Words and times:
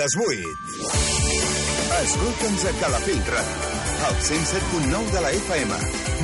Les 0.00 0.14
8. 0.16 0.32
Escolta'ns 2.00 2.62
a 2.64 2.72
Calafell 2.80 3.20
Ràdio, 3.34 3.68
al 4.06 4.14
107.9 4.28 5.10
de 5.12 5.20
la 5.20 5.30
FM. 5.30 5.70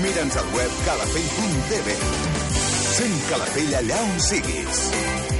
Mira'ns 0.00 0.36
al 0.40 0.48
web 0.56 0.72
calafell.tv. 0.86 1.86
Sent 2.96 3.16
Calafell 3.28 3.74
allà 3.82 3.98
on 4.06 4.16
siguis. 4.28 4.76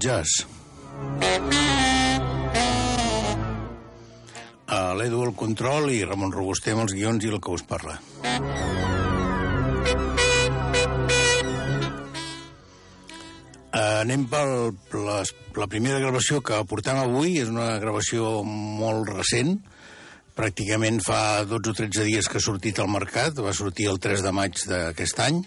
Jazz. 0.00 0.46
Uh, 4.70 4.94
L'Edu 4.96 5.20
al 5.26 5.34
control 5.36 5.90
i 5.92 6.04
Ramon 6.06 6.32
Robuster 6.32 6.72
amb 6.74 6.86
els 6.86 6.94
guions 6.96 7.24
i 7.26 7.32
el 7.32 7.40
que 7.42 7.52
us 7.52 7.64
parla. 7.68 7.98
Anem 14.00 14.24
per 14.30 14.44
la, 14.96 15.18
la 15.58 15.66
primera 15.70 16.00
gravació 16.00 16.40
que 16.42 16.62
portem 16.70 16.98
avui. 16.98 17.36
És 17.42 17.50
una 17.52 17.76
gravació 17.82 18.40
molt 18.46 19.10
recent. 19.12 19.58
Pràcticament 20.38 21.02
fa 21.04 21.44
12 21.44 21.74
o 21.74 21.76
13 21.82 22.06
dies 22.08 22.30
que 22.30 22.40
ha 22.40 22.44
sortit 22.44 22.80
al 22.80 22.88
mercat. 22.88 23.42
Va 23.44 23.52
sortir 23.56 23.90
el 23.90 24.00
3 24.00 24.24
de 24.24 24.32
maig 24.32 24.62
d'aquest 24.70 25.20
any. 25.26 25.42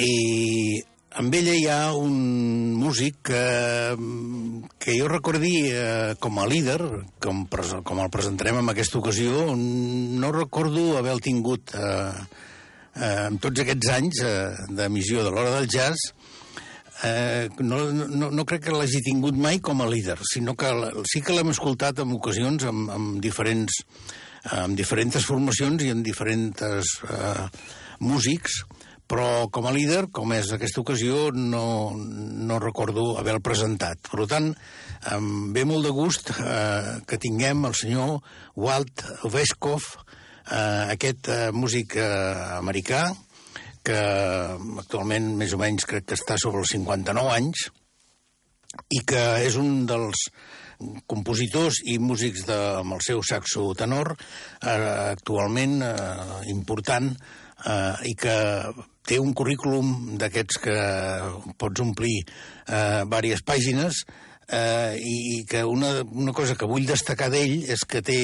I 0.00 0.12
amb 1.18 1.34
ella 1.34 1.54
hi 1.56 1.66
ha 1.68 1.92
un 1.98 2.14
músic 2.78 3.18
que, 3.28 3.42
que 4.80 4.94
jo 4.96 5.08
recordi 5.10 5.52
eh, 5.68 6.14
com 6.22 6.38
a 6.40 6.46
líder, 6.48 6.78
com, 7.22 7.44
com 7.48 8.00
el 8.00 8.12
presentarem 8.12 8.62
en 8.62 8.72
aquesta 8.72 9.00
ocasió, 9.00 9.52
no 9.56 10.32
recordo 10.32 10.96
haver 10.98 11.18
tingut 11.24 11.74
eh, 11.76 12.12
eh, 12.96 13.28
en 13.28 13.38
tots 13.42 13.64
aquests 13.64 13.92
anys 13.98 14.22
eh, 14.24 14.34
d'emissió 14.72 15.26
de 15.26 15.34
l'hora 15.34 15.52
del 15.58 15.68
jazz, 15.68 16.08
eh, 17.04 17.48
no, 17.60 17.84
no, 17.92 18.32
no 18.32 18.48
crec 18.48 18.66
que 18.68 18.76
l'hagi 18.76 19.04
tingut 19.04 19.36
mai 19.36 19.60
com 19.60 19.84
a 19.84 19.90
líder, 19.90 20.18
sinó 20.32 20.56
que 20.56 20.72
sí 21.12 21.20
que 21.20 21.36
l'hem 21.36 21.52
escoltat 21.52 22.00
en 22.04 22.16
ocasions 22.16 22.68
amb, 22.72 22.92
amb 22.94 23.22
diferents 23.22 23.82
amb 24.42 24.74
diferents 24.74 25.22
formacions 25.22 25.84
i 25.86 25.92
amb 25.94 26.02
diferents 26.02 26.96
eh, 27.06 27.44
músics, 28.02 28.64
però 29.12 29.50
com 29.52 29.66
a 29.68 29.74
líder, 29.76 30.06
com 30.08 30.30
és 30.32 30.54
aquesta 30.54 30.80
ocasió, 30.80 31.26
no, 31.36 31.92
no 31.92 32.60
recordo 32.62 33.18
haver-lo 33.20 33.42
presentat. 33.44 34.00
Per 34.08 34.24
tant, 34.30 34.48
em 35.12 35.26
ve 35.52 35.66
molt 35.68 35.84
de 35.84 35.92
gust 35.92 36.32
eh, 36.32 37.02
que 37.04 37.20
tinguem 37.20 37.66
el 37.68 37.76
senyor 37.76 38.22
Walt 38.56 39.04
Veskov, 39.34 39.84
eh, 40.46 40.94
aquest 40.94 41.28
eh, 41.28 41.42
músic 41.52 41.98
eh, 42.00 42.08
americà, 42.56 43.10
que 43.84 44.00
actualment 44.80 45.32
més 45.36 45.52
o 45.52 45.60
menys 45.60 45.84
crec 45.90 46.08
que 46.08 46.16
està 46.16 46.38
sobre 46.40 46.62
els 46.64 46.72
59 46.72 47.36
anys, 47.36 47.68
i 48.96 49.02
que 49.04 49.22
és 49.44 49.60
un 49.60 49.84
dels 49.84 50.24
compositors 51.06 51.82
i 51.92 51.98
músics 52.00 52.46
de, 52.48 52.58
amb 52.80 52.96
el 52.96 53.04
seu 53.04 53.20
saxo 53.26 53.68
tenor 53.78 54.14
eh, 54.16 54.72
actualment 55.12 55.82
eh, 55.84 55.94
important 56.54 57.12
eh, 57.66 58.10
i 58.10 58.14
que 58.18 58.36
té 59.06 59.18
un 59.18 59.32
currículum 59.34 60.16
d'aquests 60.20 60.60
que 60.62 60.76
pots 61.58 61.82
omplir 61.82 62.18
eh, 62.22 63.02
diverses 63.04 63.42
pàgines 63.46 64.02
eh, 64.48 64.98
i 64.98 65.42
que 65.48 65.64
una, 65.66 66.02
una 66.02 66.34
cosa 66.36 66.56
que 66.58 66.68
vull 66.70 66.86
destacar 66.86 67.30
d'ell 67.32 67.64
és 67.70 67.84
que 67.88 68.02
té 68.04 68.20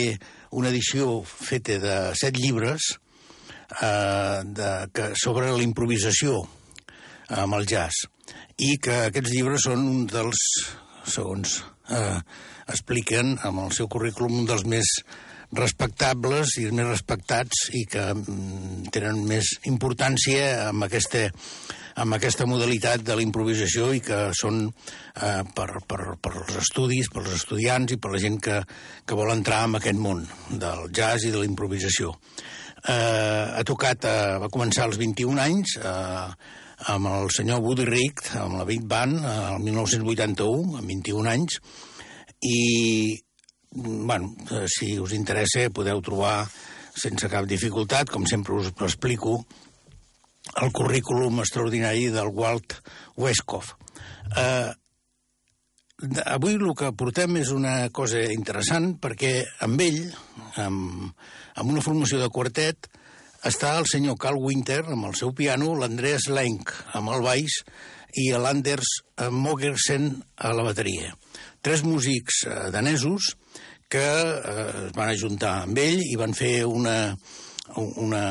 una 0.50 0.71
edició 0.71 1.22
feta 1.27 1.78
de 1.82 1.97
set 2.19 2.38
llibres 2.38 2.93
eh, 3.81 4.41
de, 4.44 4.71
que, 4.94 5.10
sobre 5.19 5.50
la 5.50 5.65
improvisació 5.65 6.44
amb 7.28 7.59
el 7.59 7.66
jazz 7.69 8.06
i 8.59 8.77
que 8.82 9.04
aquests 9.09 9.34
llibres 9.34 9.66
són 9.69 9.82
un 9.87 10.06
dels, 10.10 10.44
segons 11.06 11.60
eh, 11.94 12.19
expliquen 12.69 13.37
amb 13.47 13.66
el 13.66 13.75
seu 13.77 13.88
currículum, 13.91 14.43
un 14.43 14.48
dels 14.48 14.65
més 14.69 14.88
respectables 15.56 16.56
i 16.60 16.66
els 16.69 16.75
més 16.76 16.88
respectats 16.88 17.69
i 17.76 17.84
que 17.88 18.04
mm, 18.12 18.91
tenen 18.92 19.22
més 19.28 19.54
importància 19.70 20.69
amb 20.69 20.84
aquesta, 20.84 21.25
amb 21.98 22.19
aquesta 22.19 22.47
modalitat 22.48 23.03
de 23.06 23.16
la 23.16 23.25
improvisació 23.25 23.91
i 23.97 24.03
que 24.04 24.20
són 24.36 24.66
eh, 24.69 25.42
per, 25.56 25.69
per, 25.88 26.00
per 26.20 26.34
els 26.42 26.60
estudis, 26.60 27.09
per 27.12 27.25
els 27.25 27.34
estudiants 27.41 27.94
i 27.94 27.98
per 27.98 28.12
la 28.12 28.22
gent 28.22 28.38
que, 28.44 28.60
que 29.06 29.19
vol 29.19 29.32
entrar 29.32 29.64
en 29.69 29.78
aquest 29.81 29.98
món 29.98 30.25
del 30.50 30.88
jazz 30.92 31.25
i 31.25 31.32
de 31.34 31.42
la 31.42 31.48
improvisació. 31.48 32.15
Eh, 32.78 33.59
ha 33.59 33.65
tocat, 33.66 34.04
eh, 34.06 34.38
va 34.42 34.53
començar 34.53 34.86
als 34.86 35.00
21 35.00 35.41
anys 35.42 35.78
eh, 35.80 36.27
amb 36.92 37.09
el 37.10 37.33
senyor 37.34 37.65
Woody 37.65 37.89
Richt, 37.89 38.34
amb 38.39 38.60
la 38.60 38.68
Big 38.68 38.84
Band, 38.86 39.18
eh, 39.18 39.39
el 39.56 39.65
1981, 39.65 40.77
amb 40.78 40.92
21 40.92 41.33
anys, 41.33 41.59
i 42.44 43.18
bueno, 43.70 44.34
eh, 44.50 44.66
si 44.66 44.98
us 44.98 45.12
interessa 45.12 45.68
podeu 45.74 46.00
trobar 46.04 46.48
sense 46.98 47.28
cap 47.30 47.47
dificultat, 47.47 48.10
com 48.10 48.26
sempre 48.26 48.56
us 48.56 48.72
explico, 48.72 49.44
el 50.62 50.72
currículum 50.72 51.41
extraordinari 51.41 52.09
del 52.10 52.32
Walt 52.34 52.78
Westkoff. 53.16 53.74
Eh, 54.36 54.70
avui 56.24 56.54
el 56.54 56.74
que 56.78 56.92
portem 56.94 57.41
és 57.41 57.50
una 57.54 57.91
cosa 57.94 58.22
interessant 58.32 58.94
perquè 59.03 59.42
amb 59.66 59.82
ell, 59.82 60.00
amb, 60.62 61.12
amb 61.59 61.70
una 61.70 61.82
formació 61.84 62.20
de 62.22 62.30
quartet, 62.30 62.88
està 63.47 63.76
el 63.78 63.86
senyor 63.86 64.18
Carl 64.18 64.41
Winter 64.42 64.82
amb 64.86 65.10
el 65.10 65.15
seu 65.18 65.30
piano, 65.34 65.74
l'Andreas 65.78 66.26
Lenk 66.30 66.72
amb 66.98 67.12
el 67.15 67.22
baix 67.22 67.60
i 68.18 68.30
l'Anders 68.32 68.88
Mogersen 69.30 70.10
a 70.38 70.50
la 70.56 70.65
bateria. 70.66 71.12
Tres 71.62 71.84
músics 71.84 72.44
eh, 72.47 72.70
danesos 72.74 73.34
que 73.89 74.05
eh, 74.05 74.69
es 74.87 74.93
van 74.97 75.11
ajuntar 75.11 75.55
amb 75.65 75.81
ell 75.81 76.03
i 76.05 76.17
van 76.21 76.35
fer 76.37 76.67
una, 76.69 77.17
una, 78.05 78.23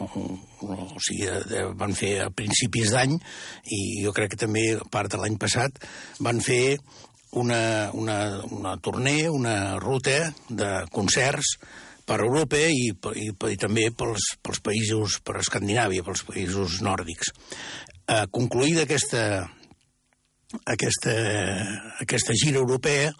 o 0.00 1.00
sigui, 1.04 1.28
eh, 1.28 1.64
van 1.76 1.94
fer 1.96 2.14
a 2.24 2.30
principis 2.34 2.92
d'any 2.94 3.16
i 3.76 3.80
jo 4.04 4.14
crec 4.16 4.34
que 4.34 4.44
també 4.44 4.64
part 4.90 5.12
de 5.12 5.20
l'any 5.20 5.36
passat 5.40 5.82
van 6.24 6.40
fer 6.44 6.78
una, 7.34 7.90
una, 7.92 8.18
una 8.54 8.76
torner, 8.78 9.28
una 9.30 9.76
ruta 9.82 10.32
de 10.48 10.70
concerts 10.94 11.56
per 12.06 12.20
Europa 12.20 12.60
i, 12.60 12.92
i, 12.92 13.30
i 13.32 13.56
també 13.60 13.88
pels, 13.96 14.34
pels 14.44 14.60
països, 14.64 15.18
per 15.24 15.38
Escandinàvia, 15.40 16.04
pels 16.04 16.22
països 16.28 16.80
nòrdics. 16.84 17.32
Eh, 18.04 18.26
concluïda 18.30 18.84
aquesta, 18.84 19.22
aquesta, 20.68 21.14
aquesta 22.04 22.36
gira 22.36 22.60
europea, 22.60 23.14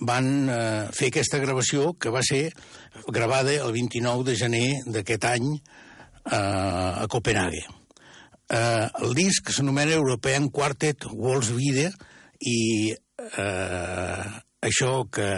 van 0.00 0.48
eh, 0.48 0.88
fer 0.92 1.10
aquesta 1.10 1.40
gravació 1.40 1.94
que 2.00 2.12
va 2.12 2.22
ser 2.26 2.50
gravada 3.08 3.54
el 3.54 3.72
29 3.72 4.26
de 4.28 4.36
gener 4.36 4.68
d'aquest 4.92 5.24
any 5.30 5.48
eh, 5.56 6.36
a 6.36 7.06
Copenhague. 7.08 7.64
Eh, 8.46 8.86
el 9.02 9.14
disc 9.18 9.50
s'anomena 9.50 9.96
European 9.96 10.50
Quartet 10.54 11.08
Walls 11.12 11.50
Video 11.56 11.90
i 12.40 12.92
eh, 12.92 14.24
això 14.66 14.92
que, 15.10 15.30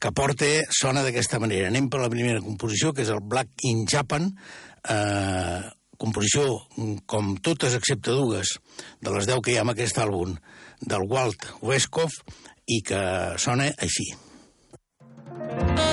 que 0.00 0.12
porta 0.16 0.48
sona 0.74 1.04
d'aquesta 1.06 1.40
manera. 1.40 1.68
Anem 1.70 1.88
per 1.92 2.02
la 2.02 2.12
primera 2.12 2.42
composició, 2.44 2.92
que 2.92 3.04
és 3.06 3.12
el 3.12 3.22
Black 3.22 3.64
in 3.68 3.86
Japan, 3.88 4.30
eh, 4.88 5.60
composició, 6.00 6.46
com 7.06 7.34
totes 7.44 7.76
excepte 7.76 8.14
dues, 8.16 8.56
de 9.04 9.12
les 9.12 9.28
deu 9.28 9.42
que 9.44 9.52
hi 9.52 9.58
ha 9.60 9.66
en 9.66 9.74
aquest 9.74 10.00
àlbum, 10.00 10.38
del 10.80 11.04
Walt 11.08 11.44
Westcoff, 11.60 12.22
i 12.66 12.80
que 12.86 13.04
sona 13.38 13.70
així. 13.78 14.10
Uh, 15.30 15.89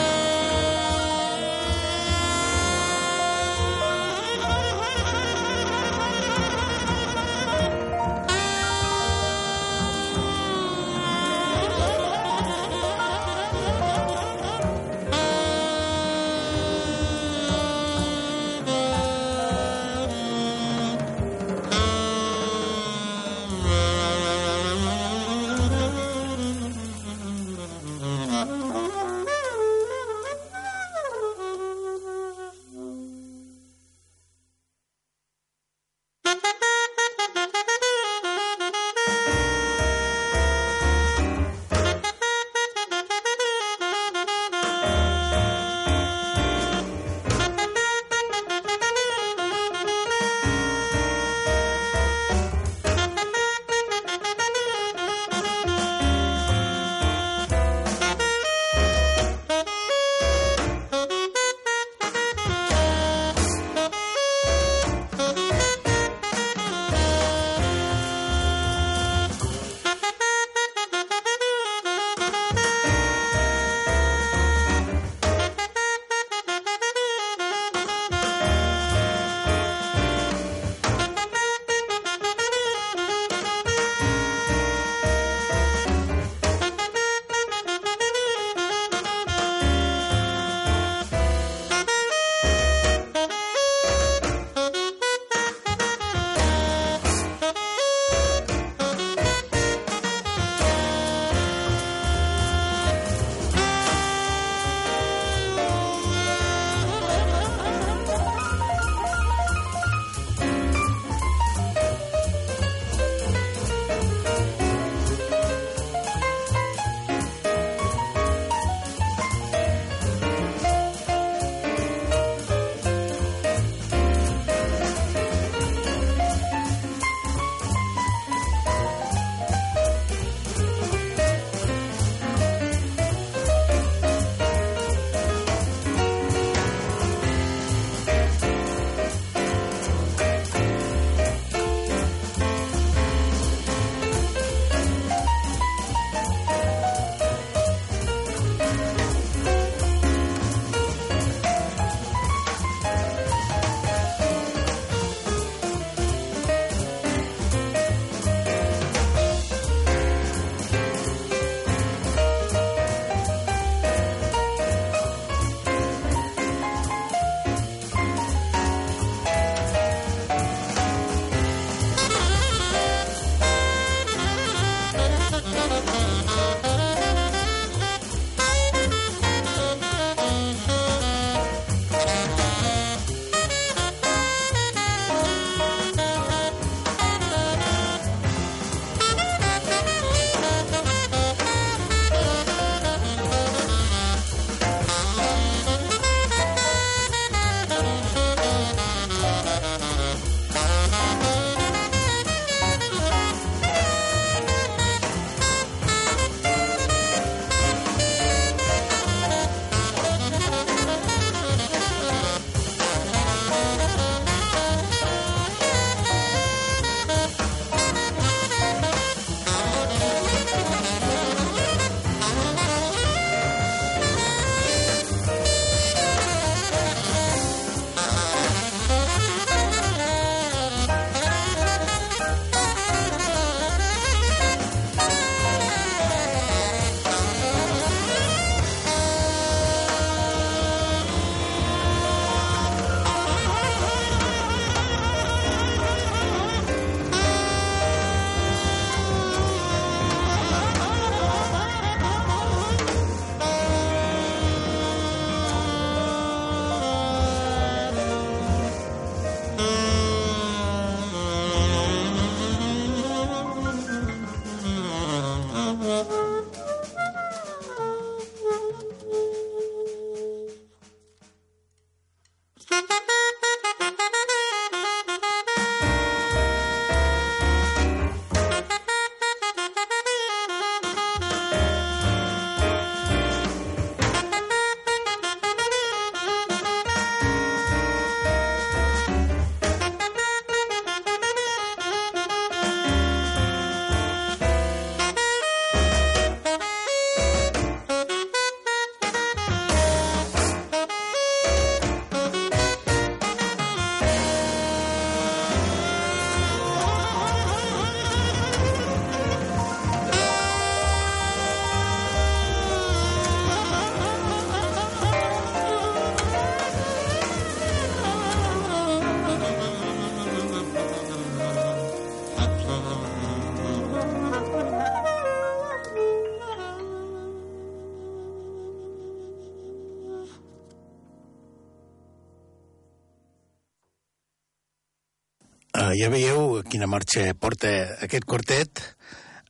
ja 335.98 336.10
veieu 336.14 336.62
quina 336.70 336.88
marxa 336.90 337.32
porta 337.40 337.70
aquest 338.06 338.26
quartet. 338.30 338.82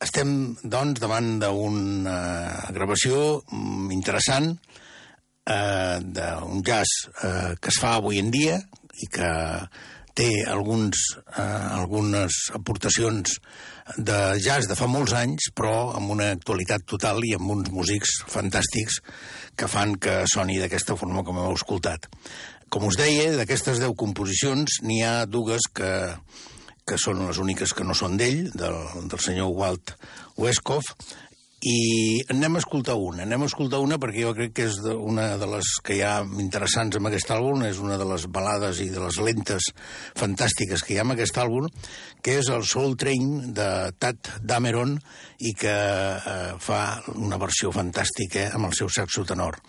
Estem, 0.03 0.29
doncs, 0.63 1.01
davant 1.01 1.37
d'una 1.41 2.17
gravació 2.75 3.41
mm, 3.41 3.89
interessant 3.95 4.53
uh, 4.53 5.97
d'un 5.99 6.61
jazz 6.63 7.07
uh, 7.09 7.55
que 7.59 7.73
es 7.73 7.79
fa 7.81 7.97
avui 7.97 8.21
en 8.21 8.29
dia 8.31 8.59
i 9.01 9.09
que 9.11 9.31
té 10.17 10.29
alguns, 10.49 11.01
uh, 11.33 11.81
algunes 11.81 12.37
aportacions 12.55 13.35
de 13.97 14.19
jazz 14.43 14.69
de 14.69 14.77
fa 14.77 14.87
molts 14.91 15.15
anys, 15.17 15.49
però 15.55 15.91
amb 15.97 16.13
una 16.15 16.31
actualitat 16.35 16.85
total 16.87 17.23
i 17.25 17.33
amb 17.35 17.57
uns 17.57 17.73
músics 17.73 18.21
fantàstics 18.29 19.01
que 19.57 19.69
fan 19.71 19.97
que 19.99 20.21
soni 20.29 20.61
d'aquesta 20.61 20.95
forma 20.99 21.25
com 21.27 21.41
heu 21.41 21.57
escoltat. 21.57 22.07
Com 22.73 22.87
us 22.89 22.97
deia, 22.99 23.31
d'aquestes 23.37 23.79
deu 23.79 23.95
composicions 23.95 24.81
n'hi 24.83 24.99
ha 25.05 25.25
dues 25.25 25.69
que, 25.71 25.91
que 26.87 26.97
són 26.99 27.23
les 27.27 27.39
úniques 27.39 27.71
que 27.75 27.85
no 27.87 27.95
són 27.95 28.17
d'ell, 28.19 28.49
del, 28.55 28.79
del 29.07 29.21
senyor 29.23 29.53
Walt 29.55 29.95
Westkoff, 30.37 30.91
i 31.67 32.23
anem 32.31 32.55
a 32.55 32.61
escoltar 32.61 32.95
una. 32.95 33.25
Anem 33.25 33.43
a 33.43 33.47
escoltar 33.49 33.79
una 33.83 33.97
perquè 33.99 34.23
jo 34.23 34.33
crec 34.37 34.53
que 34.55 34.67
és 34.69 34.77
de, 34.83 34.93
una 34.95 35.29
de 35.39 35.49
les 35.51 35.73
que 35.83 35.97
hi 35.97 36.03
ha 36.05 36.21
interessants 36.39 36.95
en 36.99 37.09
aquest 37.09 37.31
àlbum, 37.33 37.65
és 37.67 37.81
una 37.83 37.97
de 37.99 38.07
les 38.07 38.27
balades 38.31 38.79
i 38.83 38.87
de 38.93 39.01
les 39.03 39.19
lentes 39.23 39.71
fantàstiques 40.17 40.85
que 40.85 40.95
hi 40.95 40.99
ha 41.01 41.05
en 41.07 41.15
aquest 41.17 41.39
àlbum, 41.43 41.67
que 42.23 42.37
és 42.39 42.51
el 42.53 42.63
Soul 42.67 42.95
Train 42.99 43.53
de 43.57 43.69
Tad 43.99 44.31
Dameron 44.39 44.95
i 45.43 45.53
que 45.57 45.75
eh, 45.75 46.55
fa 46.63 46.81
una 47.17 47.39
versió 47.41 47.73
fantàstica 47.75 48.47
amb 48.55 48.69
el 48.69 48.77
seu 48.77 48.91
saxo 48.93 49.25
tenor, 49.27 49.59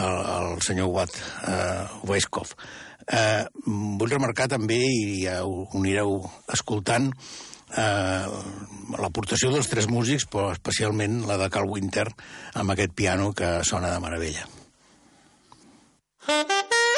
el, 0.00 0.18
el 0.38 0.62
senyor 0.64 0.92
Watt 0.94 1.20
eh, 1.20 1.84
Weiskopf. 2.08 2.56
Eh, 3.04 3.44
vull 3.66 4.12
remarcar 4.12 4.48
també, 4.48 4.80
i 4.80 5.24
ja 5.26 5.42
ho 5.44 5.66
anireu 5.76 6.22
escoltant, 6.54 7.10
eh, 7.76 8.26
l'aportació 9.00 9.50
dels 9.54 9.70
tres 9.70 9.88
músics, 9.90 10.26
però 10.30 10.50
especialment 10.54 11.22
la 11.28 11.38
de 11.40 11.50
Carl 11.52 11.70
Winter, 11.70 12.08
amb 12.54 12.74
aquest 12.74 12.94
piano 12.96 13.32
que 13.36 13.58
sona 13.66 13.92
de 13.94 14.00
meravella. 14.04 14.48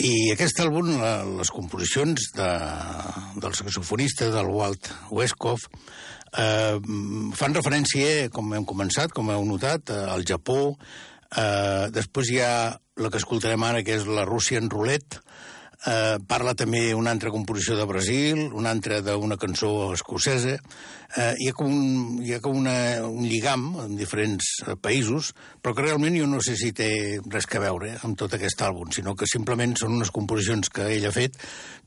I 0.00 0.30
aquest 0.32 0.62
àlbum, 0.62 0.94
les 1.36 1.50
composicions 1.52 2.30
de, 2.32 2.48
del 3.42 3.56
saxofonista, 3.58 4.30
del 4.32 4.48
Walt 4.48 4.88
Westkoff, 5.12 5.66
eh, 6.40 6.78
fan 7.36 7.56
referència, 7.56 8.30
com 8.32 8.54
hem 8.56 8.64
començat, 8.64 9.12
com 9.12 9.28
heu 9.28 9.44
notat, 9.44 9.92
eh, 9.92 10.06
al 10.14 10.24
Japó. 10.24 10.72
Eh, 11.36 11.90
després 11.92 12.32
hi 12.32 12.40
ha 12.40 12.54
la 12.96 13.10
que 13.12 13.20
escoltarem 13.20 13.62
ara, 13.68 13.84
que 13.84 13.98
és 14.00 14.08
la 14.08 14.24
Russian 14.24 14.72
Roulette, 14.72 15.20
Eh, 15.80 16.18
parla 16.28 16.52
també 16.52 16.92
una 16.92 17.08
altra 17.14 17.30
composició 17.32 17.72
de 17.78 17.86
Brasil, 17.88 18.40
una 18.52 18.68
altra 18.74 18.98
d'una 19.00 19.38
cançó 19.40 19.94
escocesa. 19.94 20.58
Eh, 21.16 21.34
hi 21.42 21.48
ha 21.50 21.54
com, 21.58 21.66
un, 21.66 22.18
hi 22.22 22.36
ha 22.36 22.40
com 22.42 22.54
una, 22.54 22.72
un 23.02 23.24
lligam 23.26 23.64
en 23.82 23.96
diferents 23.98 24.46
eh, 24.62 24.76
països, 24.78 25.32
però 25.58 25.74
que 25.74 25.82
realment 25.82 26.14
jo 26.14 26.28
no 26.30 26.38
sé 26.44 26.54
si 26.58 26.70
té 26.76 26.90
res 27.24 27.48
que 27.50 27.58
veure 27.62 27.96
amb 28.06 28.14
tot 28.20 28.36
aquest 28.36 28.62
àlbum, 28.62 28.92
sinó 28.94 29.16
que 29.18 29.26
simplement 29.26 29.74
són 29.80 29.96
unes 29.96 30.12
composicions 30.14 30.70
que 30.70 30.86
ell 30.94 31.08
ha 31.08 31.14
fet 31.14 31.34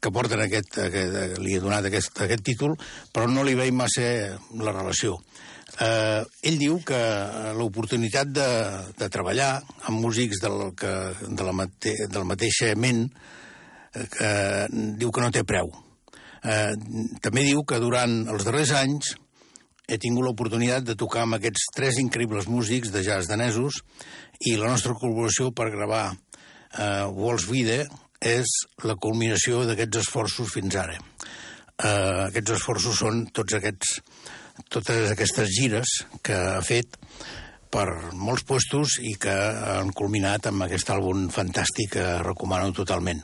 que 0.03 0.11
porten 0.11 0.43
aquest, 0.43 0.75
aquest 0.89 1.39
li 1.39 1.55
he 1.55 1.61
donat 1.63 1.87
aquest, 1.87 2.19
aquest 2.25 2.43
títol, 2.43 2.75
però 3.15 3.29
no 3.31 3.45
li 3.47 3.55
veig 3.55 3.71
massa 3.71 4.09
la 4.59 4.75
relació. 4.75 5.15
Eh, 5.79 6.21
ell 6.49 6.59
diu 6.59 6.81
que 6.85 6.99
l'oportunitat 7.55 8.35
de, 8.35 8.49
de 8.99 9.09
treballar 9.13 9.53
amb 9.87 10.03
músics 10.03 10.43
del, 10.43 10.67
que, 10.75 10.91
de 11.23 11.47
la 11.47 11.55
mate, 11.55 11.95
del 12.11 12.27
mateix 12.27 12.59
ment 12.75 13.07
eh, 13.95 14.67
diu 14.69 15.15
que 15.15 15.23
no 15.23 15.31
té 15.31 15.47
preu. 15.47 15.71
Eh, 16.43 16.73
també 17.23 17.45
diu 17.47 17.63
que 17.63 17.79
durant 17.79 18.23
els 18.31 18.43
darrers 18.43 18.73
anys 18.75 19.13
he 19.87 19.97
tingut 19.99 20.25
l'oportunitat 20.27 20.85
de 20.87 20.95
tocar 20.99 21.23
amb 21.23 21.37
aquests 21.37 21.69
tres 21.75 21.99
increïbles 22.01 22.47
músics 22.51 22.91
de 22.91 23.03
jazz 23.03 23.29
danesos 23.31 23.81
i 24.47 24.55
la 24.59 24.71
nostra 24.71 24.95
col·laboració 24.95 25.51
per 25.55 25.71
gravar 25.73 26.05
eh, 26.11 27.05
Walls 27.11 27.47
Vida 27.51 27.83
és 28.23 28.47
la 28.87 28.95
culminació 28.95 29.63
d'aquests 29.67 30.03
esforços 30.05 30.51
fins 30.55 30.75
ara. 30.79 30.95
Eh, 30.97 32.29
aquests 32.29 32.57
esforços 32.57 32.99
són 33.03 33.25
tots 33.35 33.59
aquests, 33.59 33.97
totes 34.71 35.11
aquestes 35.11 35.51
gires 35.51 35.97
que 36.23 36.35
ha 36.35 36.61
fet 36.63 36.99
per 37.73 37.87
molts 38.13 38.45
puestos 38.45 38.99
i 39.01 39.15
que 39.19 39.33
han 39.33 39.91
culminat 39.97 40.47
amb 40.47 40.67
aquest 40.67 40.91
àlbum 40.93 41.27
fantàstic 41.33 41.95
que 41.97 42.09
recomano 42.21 42.71
totalment. 42.75 43.23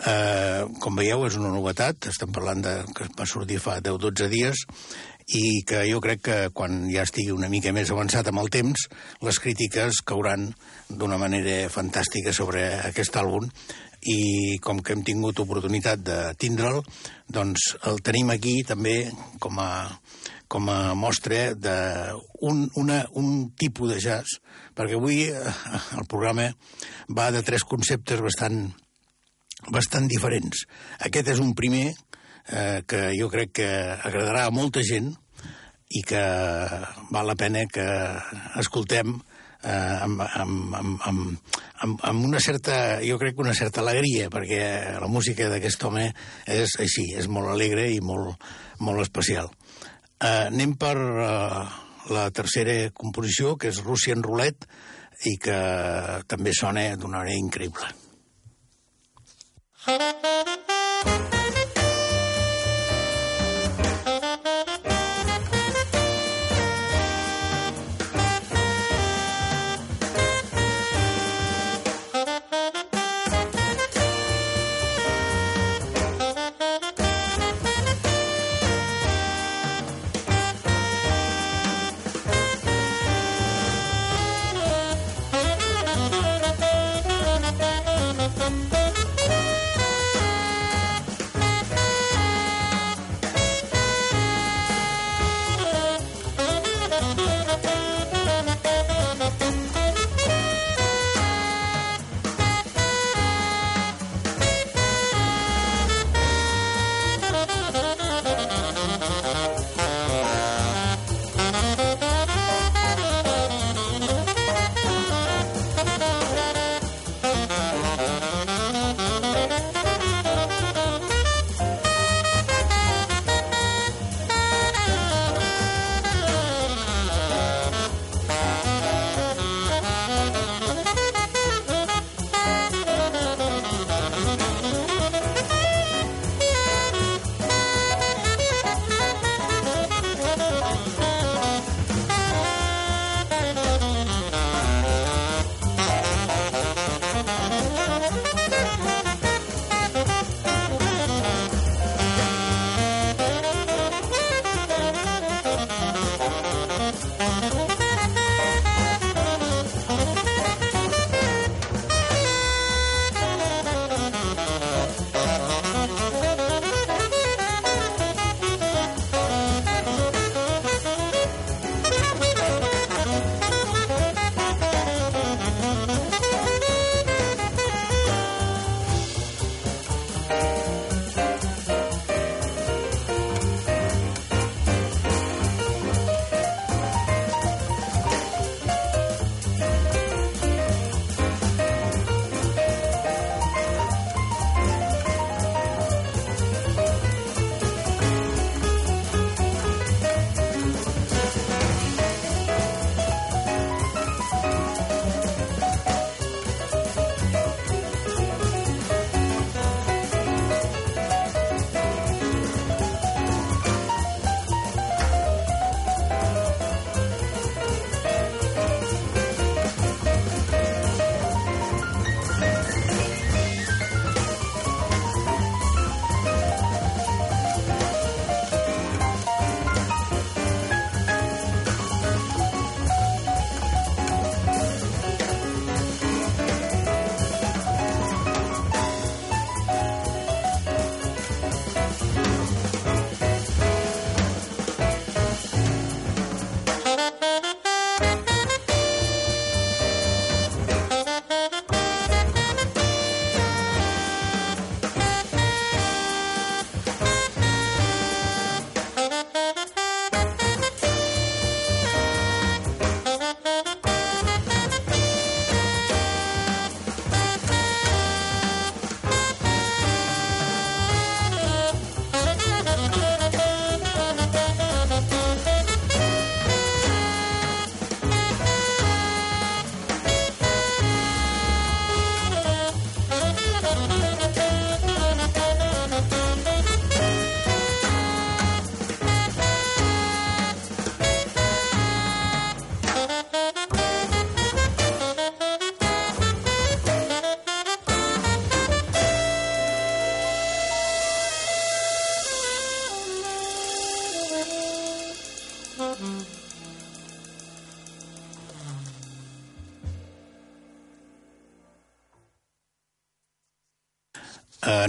Eh, 0.00 0.64
com 0.80 0.96
veieu, 0.96 1.26
és 1.28 1.36
una 1.36 1.50
novetat, 1.52 2.06
estem 2.08 2.30
parlant 2.32 2.62
de 2.64 2.72
que 2.96 3.08
va 3.18 3.26
sortir 3.28 3.58
fa 3.60 3.80
10-12 3.84 4.28
dies, 4.32 4.62
i 5.36 5.60
que 5.68 5.82
jo 5.86 6.00
crec 6.02 6.22
que 6.24 6.38
quan 6.56 6.86
ja 6.90 7.04
estigui 7.04 7.34
una 7.34 7.50
mica 7.52 7.72
més 7.76 7.92
avançat 7.92 8.30
amb 8.30 8.40
el 8.42 8.48
temps, 8.50 8.86
les 9.22 9.38
crítiques 9.42 10.00
cauran 10.06 10.48
d'una 10.88 11.20
manera 11.20 11.68
fantàstica 11.70 12.32
sobre 12.34 12.64
aquest 12.88 13.20
àlbum. 13.20 13.46
I 14.00 14.56
com 14.64 14.80
que 14.80 14.94
hem 14.96 15.04
tingut 15.04 15.42
oportunitat 15.42 16.00
de 16.00 16.18
tindre'l, 16.40 16.80
doncs 17.28 17.74
el 17.84 18.00
tenim 18.00 18.32
aquí 18.32 18.62
també 18.64 19.10
com 19.38 19.60
a, 19.60 19.90
com 20.48 20.70
a 20.72 20.94
mostra 20.96 21.50
d'un 21.52 22.64
un, 22.80 22.94
un 23.20 23.50
tipus 23.60 23.92
de 23.92 24.00
jazz, 24.00 24.40
perquè 24.72 24.96
avui 24.96 25.26
eh, 25.28 25.56
el 26.00 26.08
programa 26.08 26.48
va 27.12 27.28
de 27.30 27.44
tres 27.44 27.68
conceptes 27.68 28.24
bastant 28.24 28.70
bastant 29.68 30.08
diferents. 30.08 30.64
Aquest 31.06 31.34
és 31.34 31.42
un 31.42 31.52
primer 31.54 31.90
eh, 31.90 32.80
que 32.86 33.10
jo 33.18 33.28
crec 33.32 33.52
que 33.60 33.68
agradarà 33.68 34.46
a 34.46 34.54
molta 34.54 34.82
gent 34.86 35.12
i 35.90 36.02
que 36.06 36.22
val 37.10 37.26
la 37.26 37.36
pena 37.38 37.64
que 37.66 37.86
escoltem 38.60 39.16
eh, 39.62 39.96
amb, 40.04 40.22
amb, 40.22 40.74
amb, 40.78 41.00
amb, 41.06 41.54
amb, 41.84 42.04
amb 42.06 42.24
una 42.24 42.40
certa, 42.40 43.00
jo 43.04 43.18
crec 43.18 43.36
que 43.36 43.44
una 43.44 43.56
certa 43.56 43.82
alegria, 43.82 44.30
perquè 44.30 44.62
la 45.00 45.10
música 45.10 45.50
d'aquest 45.50 45.84
home 45.84 46.06
és 46.46 46.76
així, 46.80 47.10
és 47.18 47.28
molt 47.28 47.50
alegre 47.52 47.88
i 47.90 48.00
molt, 48.00 48.38
molt 48.86 49.02
especial. 49.02 49.50
Eh, 50.20 50.46
anem 50.50 50.76
per 50.80 50.94
eh, 50.96 51.64
la 52.14 52.28
tercera 52.34 52.76
composició, 52.94 53.56
que 53.56 53.72
és 53.72 53.82
Russian 53.84 54.22
Roulette, 54.22 54.68
i 55.28 55.36
que 55.36 55.58
també 56.30 56.54
sona 56.56 56.86
d'una 56.96 57.20
manera 57.20 57.36
increïble. 57.36 57.90
Thank 59.98 61.34
you. 61.34 61.39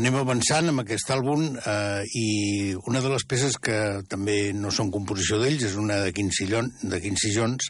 Anem 0.01 0.17
avançant 0.17 0.71
amb 0.71 0.81
aquest 0.81 1.11
àlbum 1.13 1.43
uh, 1.61 2.01
i 2.17 2.73
una 2.89 3.03
de 3.03 3.11
les 3.11 3.25
peces 3.29 3.59
que 3.61 4.01
també 4.09 4.49
no 4.57 4.71
són 4.73 4.89
composició 4.93 5.37
d'ells 5.37 5.67
és 5.67 5.77
una 5.77 5.99
de 6.01 6.09
Quincy, 6.15 6.47
Llon, 6.49 6.71
de 6.81 6.99
Quincy 7.03 7.29
Jones. 7.35 7.69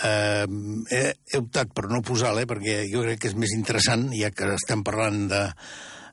Uh, 0.00 0.48
he, 0.88 1.02
he 1.12 1.40
optat 1.42 1.74
per 1.76 1.84
no 1.90 2.00
posar-la 2.06 2.46
eh, 2.46 2.48
perquè 2.48 2.78
jo 2.88 3.04
crec 3.04 3.20
que 3.20 3.28
és 3.28 3.36
més 3.36 3.52
interessant, 3.58 4.08
ja 4.16 4.32
que 4.32 4.48
estem 4.56 4.86
parlant 4.86 5.26
de 5.28 5.44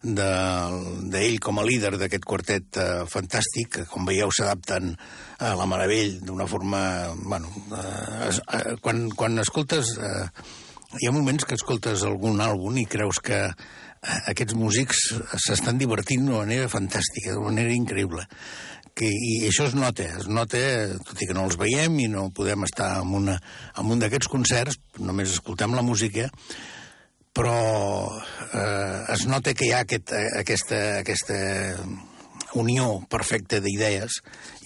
d'ell 0.08 1.10
de, 1.10 1.40
com 1.42 1.58
a 1.58 1.66
líder 1.66 1.96
d'aquest 1.98 2.28
quartet 2.28 2.78
uh, 2.78 3.08
fantàstic, 3.10 3.72
que 3.80 3.88
com 3.90 4.06
veieu 4.06 4.30
s'adapten 4.36 4.92
a 5.42 5.56
la 5.58 5.66
Meravell 5.68 6.20
d'una 6.28 6.46
forma... 6.48 6.80
Bueno, 7.18 7.50
uh, 7.72 8.30
uh, 8.30 8.78
quan, 8.84 9.08
quan 9.16 9.42
escoltes... 9.42 9.96
Uh, 9.98 10.28
hi 11.02 11.10
ha 11.10 11.12
moments 11.12 11.44
que 11.44 11.58
escoltes 11.58 12.06
algun 12.08 12.40
àlbum 12.40 12.78
i 12.80 12.86
creus 12.88 13.20
que 13.20 13.42
aquests 14.02 14.56
músics 14.58 15.04
s'estan 15.46 15.80
divertint 15.82 16.26
d'una 16.26 16.46
manera 16.46 16.72
fantàstica, 16.72 17.34
d'una 17.34 17.52
manera 17.52 17.76
increïble. 17.76 18.26
Que, 18.98 19.10
I 19.10 19.34
això 19.50 19.68
es 19.70 19.76
nota, 19.78 20.08
es 20.18 20.26
nota, 20.26 20.60
tot 21.06 21.22
i 21.22 21.28
que 21.30 21.36
no 21.38 21.46
els 21.46 21.58
veiem 21.60 22.00
i 22.02 22.08
no 22.10 22.32
podem 22.34 22.66
estar 22.66 22.96
en, 23.04 23.14
una, 23.20 23.38
en 23.78 23.94
un 23.94 24.02
d'aquests 24.02 24.32
concerts, 24.32 24.80
només 24.98 25.36
escoltem 25.36 25.76
la 25.78 25.86
música, 25.86 26.32
però 27.38 27.58
eh, 28.50 29.14
es 29.14 29.28
nota 29.30 29.54
que 29.54 29.68
hi 29.68 29.74
ha 29.76 29.84
aquest, 29.86 30.14
aquesta, 30.40 30.80
aquesta 31.04 31.38
unió 32.58 33.04
perfecta 33.12 33.60
d'idees 33.62 34.22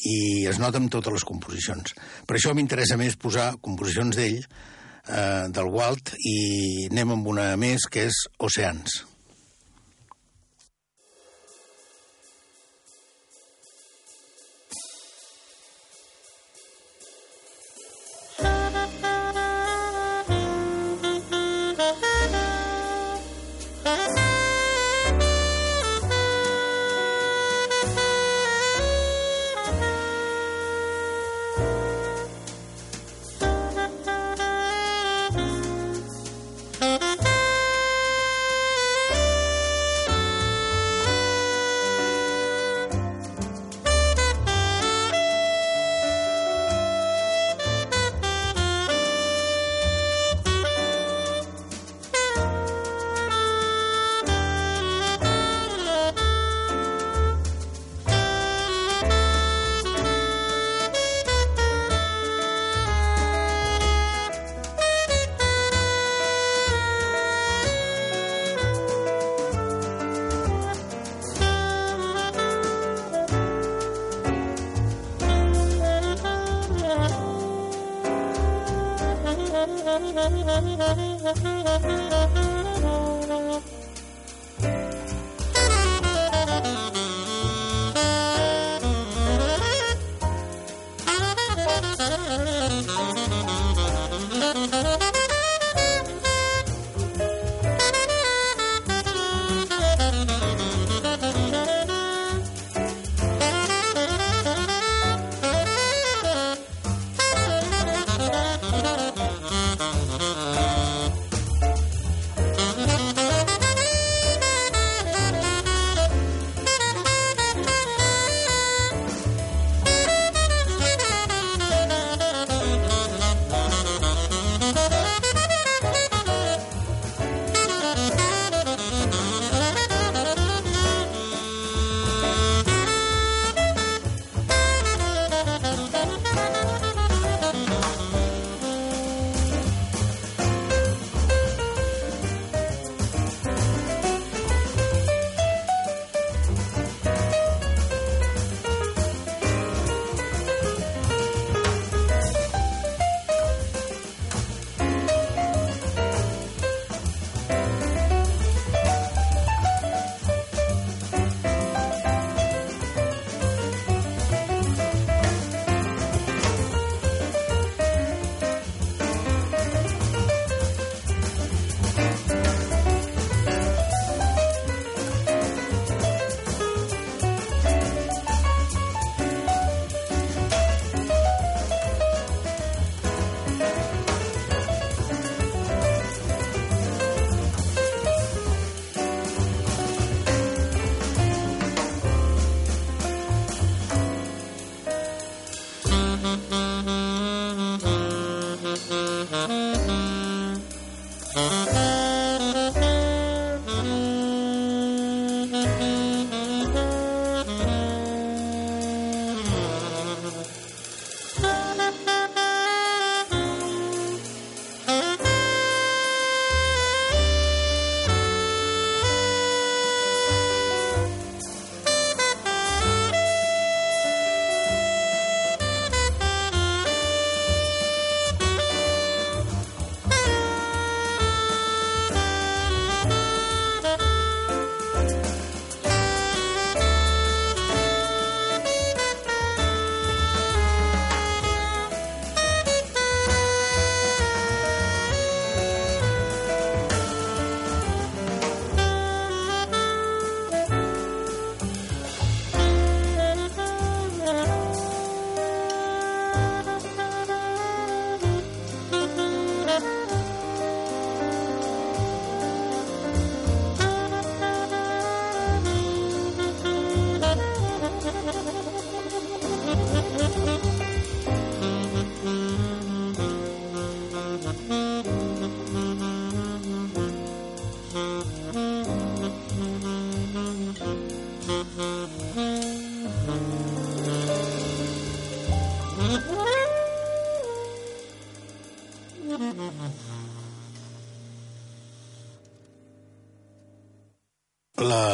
i 0.08 0.48
es 0.48 0.60
nota 0.62 0.80
en 0.80 0.88
totes 0.94 1.20
les 1.20 1.28
composicions. 1.28 1.96
Per 2.28 2.38
això 2.38 2.56
m'interessa 2.56 2.96
més 3.02 3.20
posar 3.20 3.52
composicions 3.60 4.16
d'ell, 4.16 4.40
eh, 4.42 5.48
del 5.52 5.72
Walt, 5.76 6.16
i 6.24 6.88
anem 6.92 7.18
amb 7.18 7.32
una 7.36 7.52
més, 7.60 7.90
que 7.92 8.08
és 8.08 8.26
Oceans. 8.40 9.02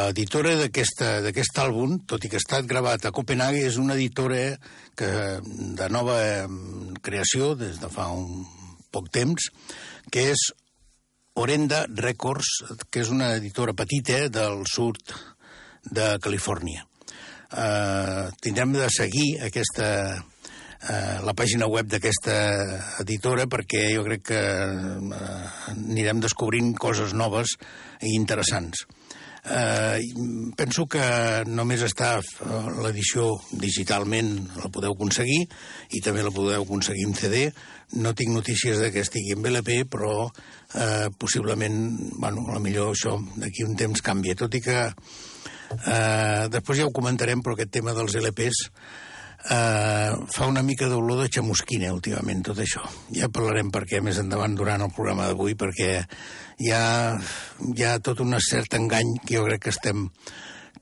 L'editora 0.07 0.55
d'aquest 0.63 1.59
àlbum, 1.59 1.99
tot 2.07 2.23
i 2.23 2.31
que 2.31 2.39
ha 2.39 2.43
estat 2.43 2.67
gravat 2.69 3.05
a 3.05 3.13
Copenhague, 3.15 3.65
és 3.67 3.77
una 3.81 3.97
editora 3.97 4.55
que, 4.97 5.09
de 5.77 5.89
nova 5.91 6.17
creació 7.03 7.53
des 7.59 7.81
de 7.81 7.89
fa 7.91 8.07
un 8.15 8.45
poc 8.91 9.11
temps, 9.13 9.49
que 10.11 10.29
és 10.31 10.47
Orenda 11.37 11.83
Records, 11.93 12.47
que 12.89 13.03
és 13.03 13.11
una 13.13 13.33
editora 13.37 13.75
petita 13.77 14.23
del 14.33 14.63
sud 14.71 14.97
de 15.83 16.15
Califòrnia. 16.23 16.87
Uh, 17.47 18.27
tindrem 18.43 18.73
de 18.75 18.87
seguir 18.91 19.27
aquesta, 19.45 19.89
uh, 20.17 21.19
la 21.23 21.35
pàgina 21.37 21.69
web 21.71 21.87
d'aquesta 21.87 22.33
editora 23.05 23.45
perquè 23.47 23.85
jo 23.93 24.03
crec 24.07 24.25
que 24.33 24.41
uh, 24.41 25.21
anirem 25.75 26.19
descobrint 26.23 26.73
coses 26.75 27.13
noves 27.15 27.55
i 28.01 28.17
interessants. 28.17 28.83
Eh, 29.47 29.99
penso 30.59 30.85
que 30.91 31.03
només 31.47 31.83
està 31.85 32.17
l'edició 32.83 33.29
digitalment, 33.55 34.33
la 34.59 34.71
podeu 34.73 34.95
aconseguir, 34.97 35.45
i 35.95 36.03
també 36.03 36.25
la 36.25 36.33
podeu 36.35 36.65
aconseguir 36.65 37.07
en 37.07 37.15
CD. 37.15 37.45
No 38.03 38.13
tinc 38.17 38.33
notícies 38.35 38.81
de 38.83 38.91
que 38.91 39.05
estigui 39.05 39.37
en 39.37 39.45
BLP, 39.45 39.85
però 39.87 40.27
eh, 40.27 41.07
possiblement, 41.17 41.79
bueno, 42.19 42.49
a 42.51 42.59
millor 42.59 42.91
això 42.91 43.15
d'aquí 43.37 43.63
un 43.63 43.77
temps 43.79 44.03
canvia, 44.03 44.35
tot 44.35 44.55
i 44.59 44.63
que 44.65 44.79
eh, 44.87 46.47
després 46.51 46.81
ja 46.81 46.87
ho 46.89 46.95
comentarem, 46.95 47.43
però 47.43 47.55
aquest 47.55 47.71
tema 47.79 47.95
dels 47.95 48.19
LPs 48.19 48.65
eh, 49.49 50.11
fa 50.33 50.47
una 50.47 50.63
mica 50.63 50.87
d'olor 50.89 51.23
de 51.23 51.29
xamusquina 51.31 51.93
últimament, 51.93 52.43
tot 52.45 52.59
això. 52.63 52.83
Ja 53.15 53.29
parlarem 53.33 53.71
per 53.71 53.85
què 53.89 54.01
més 54.03 54.19
endavant 54.21 54.55
durant 54.57 54.83
el 54.83 54.93
programa 54.95 55.29
d'avui, 55.29 55.55
perquè 55.59 55.91
hi 56.63 56.73
ha, 56.73 57.15
hi 57.73 57.85
ha 57.85 57.97
tot 58.03 58.23
un 58.23 58.35
cert 58.43 58.77
engany 58.79 59.15
que 59.23 59.37
jo 59.37 59.45
crec 59.47 59.67
que 59.67 59.75
estem 59.75 60.09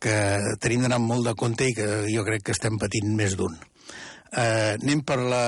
que 0.01 0.15
tenim 0.61 0.83
d'anar 0.83 0.99
molt 0.99 1.25
de 1.25 1.33
compte 1.39 1.69
i 1.69 1.75
que 1.75 1.85
jo 2.11 2.25
crec 2.27 2.43
que 2.45 2.55
estem 2.55 2.75
patint 2.81 3.13
més 3.15 3.37
d'un. 3.39 3.53
Eh, 4.35 4.75
anem 4.75 5.05
per 5.07 5.17
la, 5.23 5.45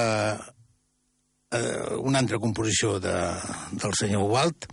eh, 1.52 1.98
una 2.00 2.24
altra 2.24 2.40
composició 2.40 2.96
de, 3.04 3.18
del 3.74 3.98
senyor 4.00 4.24
Walt, 4.32 4.70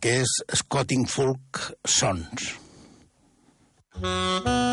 que 0.00 0.22
és 0.22 0.38
Scotting 0.62 1.04
Folk 1.06 1.68
Sons. 1.84 2.54
Mm 3.98 4.42
-hmm. 4.46 4.68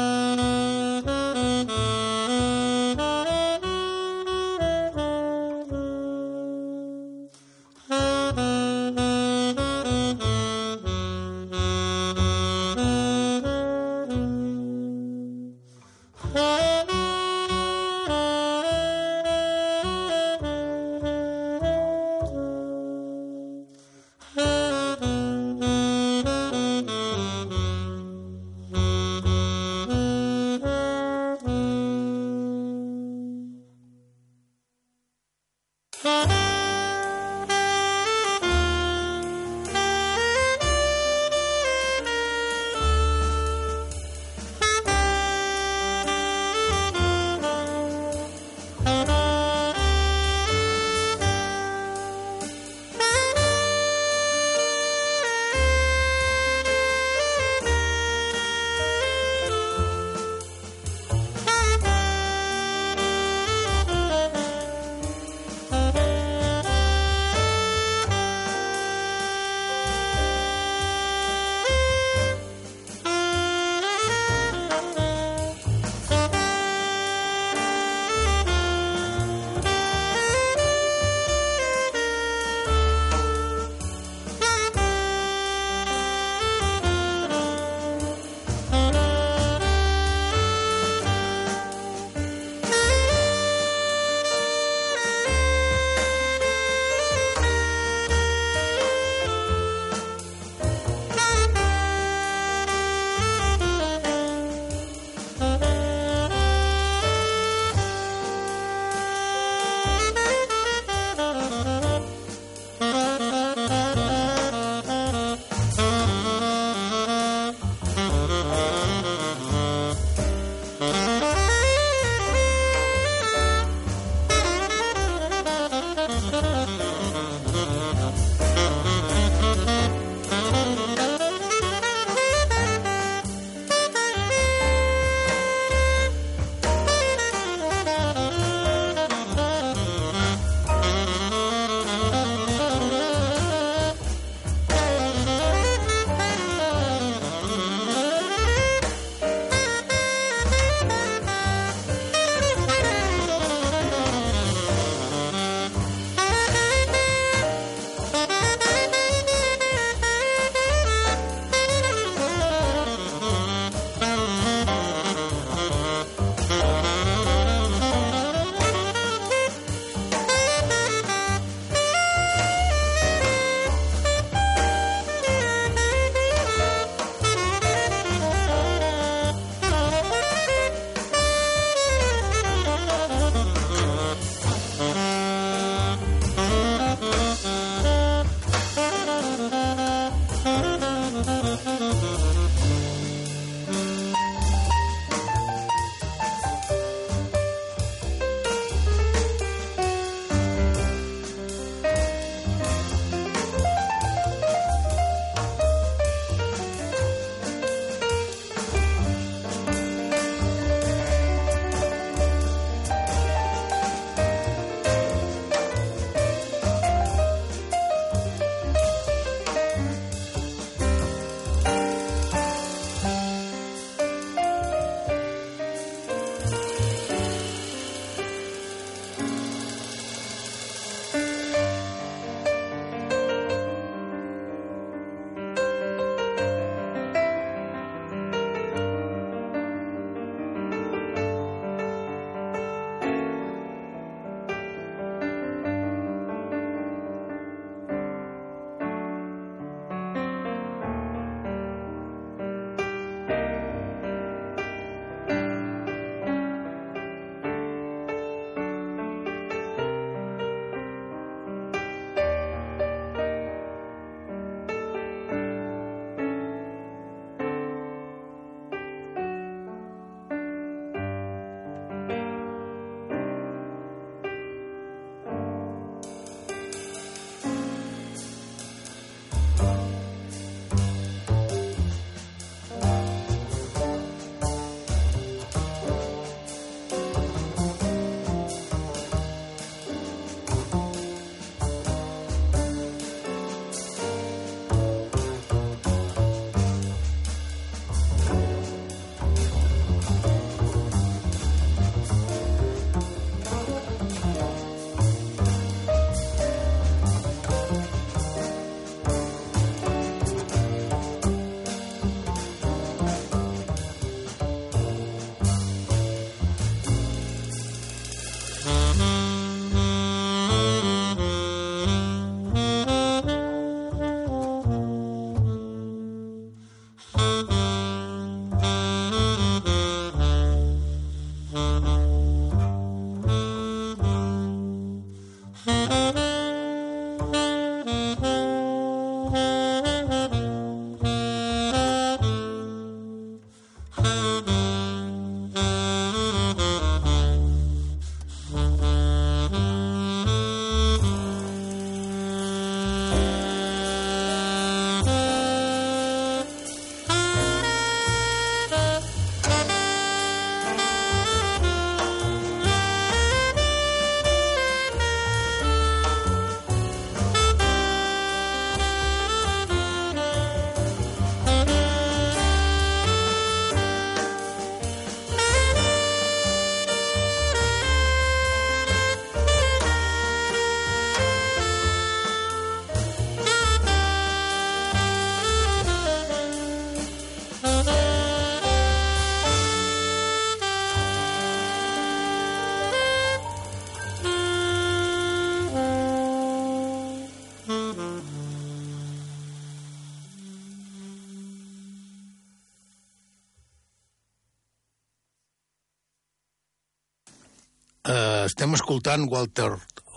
Estem 408.65 408.79
escoltant 408.79 409.27
Walter 409.29 409.75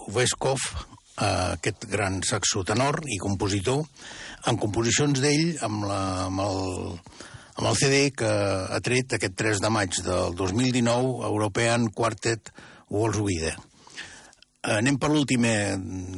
Westkoff, 0.08 0.62
eh, 1.20 1.24
aquest 1.58 1.82
gran 1.84 2.22
saxotenor 2.24 3.02
i 3.12 3.18
compositor, 3.20 3.82
en 4.48 4.56
composicions 4.56 5.20
d'ell 5.20 5.58
amb, 5.66 5.84
la, 5.84 5.98
amb, 6.30 6.40
el, 6.40 6.94
amb 7.58 7.68
el 7.68 7.76
CD 7.76 7.98
que 8.16 8.30
ha 8.72 8.80
tret 8.80 9.18
aquest 9.18 9.36
3 9.36 9.60
de 9.60 9.72
maig 9.74 10.00
del 10.00 10.32
2019, 10.40 11.28
European 11.28 11.90
Quartet 11.92 12.48
World's 12.88 13.20
Wide. 13.20 13.52
Eh, 13.52 14.78
anem 14.78 14.96
per 14.96 15.12
l'últim 15.12 15.44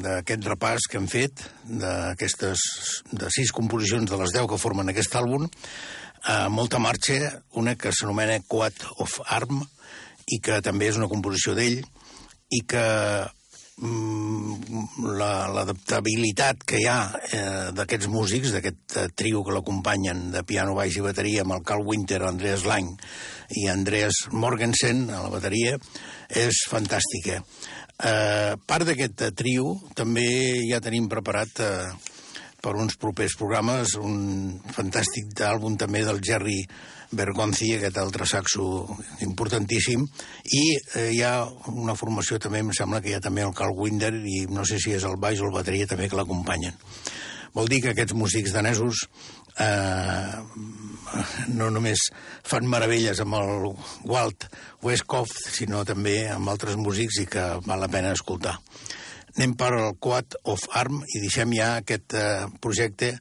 d'aquest 0.07 0.47
repàs 0.55 0.87
que 0.87 1.03
hem 1.03 1.11
fet, 1.11 1.43
d'aquestes 1.66 2.62
de 3.11 3.35
sis 3.35 3.51
composicions 3.51 4.07
de 4.07 4.22
les 4.22 4.39
10 4.39 4.47
que 4.47 4.64
formen 4.68 4.95
aquest 4.95 5.18
àlbum, 5.18 5.51
eh, 5.51 6.47
molta 6.47 6.78
marxa, 6.78 7.41
una 7.59 7.74
que 7.74 7.91
s'anomena 7.91 8.39
Quad 8.47 8.87
of 9.03 9.18
Arm, 9.26 9.64
i 10.31 10.39
que 10.39 10.62
també 10.62 10.87
és 10.87 11.01
una 11.01 11.11
composició 11.11 11.59
d'ell 11.59 11.83
i 12.51 12.61
que 12.66 12.84
mm, 13.80 14.84
l'adaptabilitat 15.20 16.62
la, 16.62 16.68
que 16.68 16.80
hi 16.82 16.86
ha 16.90 17.01
eh, 17.30 17.66
d'aquests 17.76 18.11
músics, 18.12 18.55
d'aquest 18.55 18.96
eh, 18.96 19.09
trio 19.16 19.44
que 19.46 19.55
l'acompanyen 19.55 20.28
de 20.34 20.44
piano, 20.46 20.76
baix 20.78 20.98
i 20.98 21.05
bateria, 21.05 21.44
amb 21.46 21.57
el 21.59 21.64
Carl 21.66 21.86
Winter, 21.86 22.22
Andreas 22.26 22.66
Lang 22.68 22.92
i 23.61 23.66
Andreas 23.70 24.26
Morgensen 24.32 25.09
a 25.11 25.24
la 25.24 25.32
bateria, 25.32 25.78
és 26.30 26.64
fantàstica. 26.70 27.40
Eh, 28.01 28.55
part 28.66 28.86
d'aquest 28.88 29.26
eh, 29.26 29.34
trio 29.36 29.74
també 29.96 30.28
ja 30.70 30.80
tenim 30.80 31.09
preparat 31.11 31.61
eh, 31.61 31.90
per 32.61 32.76
uns 32.76 32.96
propers 33.01 33.34
programes 33.40 33.96
un 34.01 34.61
fantàstic 34.74 35.32
àlbum 35.44 35.76
també 35.80 36.05
del 36.05 36.20
Jerry 36.24 36.61
Bergonzi, 37.11 37.72
aquest 37.74 37.98
altre 37.98 38.26
saxo 38.28 38.64
importantíssim, 39.26 40.04
i 40.54 40.62
eh, 40.76 41.08
hi 41.16 41.22
ha 41.26 41.34
una 41.72 41.96
formació 41.98 42.38
també, 42.38 42.62
em 42.62 42.70
sembla 42.76 43.00
que 43.02 43.11
hi 43.11 43.16
ha 43.18 43.24
també 43.24 43.42
el 43.46 43.56
Carl 43.56 43.74
Winder, 43.76 44.12
i 44.14 44.44
no 44.50 44.66
sé 44.68 44.78
si 44.82 44.94
és 44.94 45.06
el 45.08 45.18
baix 45.18 45.42
o 45.42 45.48
el 45.48 45.56
bateria 45.56 45.90
també 45.90 46.08
que 46.08 46.18
l'acompanyen. 46.20 46.78
Vol 47.54 47.66
dir 47.66 47.80
que 47.82 47.90
aquests 47.90 48.14
músics 48.14 48.54
danesos 48.54 49.08
eh, 49.58 50.38
no 51.50 51.70
només 51.74 52.06
fan 52.46 52.68
meravelles 52.70 53.20
amb 53.24 53.36
el 53.40 53.68
Walt 54.06 54.46
Westkoff, 54.86 55.34
sinó 55.50 55.82
també 55.84 56.28
amb 56.30 56.52
altres 56.52 56.78
músics 56.78 57.18
i 57.24 57.26
que 57.30 57.46
val 57.66 57.82
la 57.82 57.90
pena 57.90 58.14
escoltar. 58.14 58.56
Anem 59.36 59.54
per 59.58 59.70
al 59.74 59.96
Quad 60.02 60.38
of 60.50 60.66
Arm 60.78 61.02
i 61.06 61.22
deixem 61.22 61.54
ja 61.58 61.76
aquest 61.80 62.14
eh, 62.18 62.46
projecte 62.62 63.16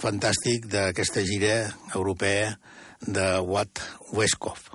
fantàstic 0.00 0.66
d'aquesta 0.72 1.22
gira 1.28 1.56
europea 1.94 2.54
de 3.06 3.42
Watt 3.46 3.80
Westkoff. 4.12 4.70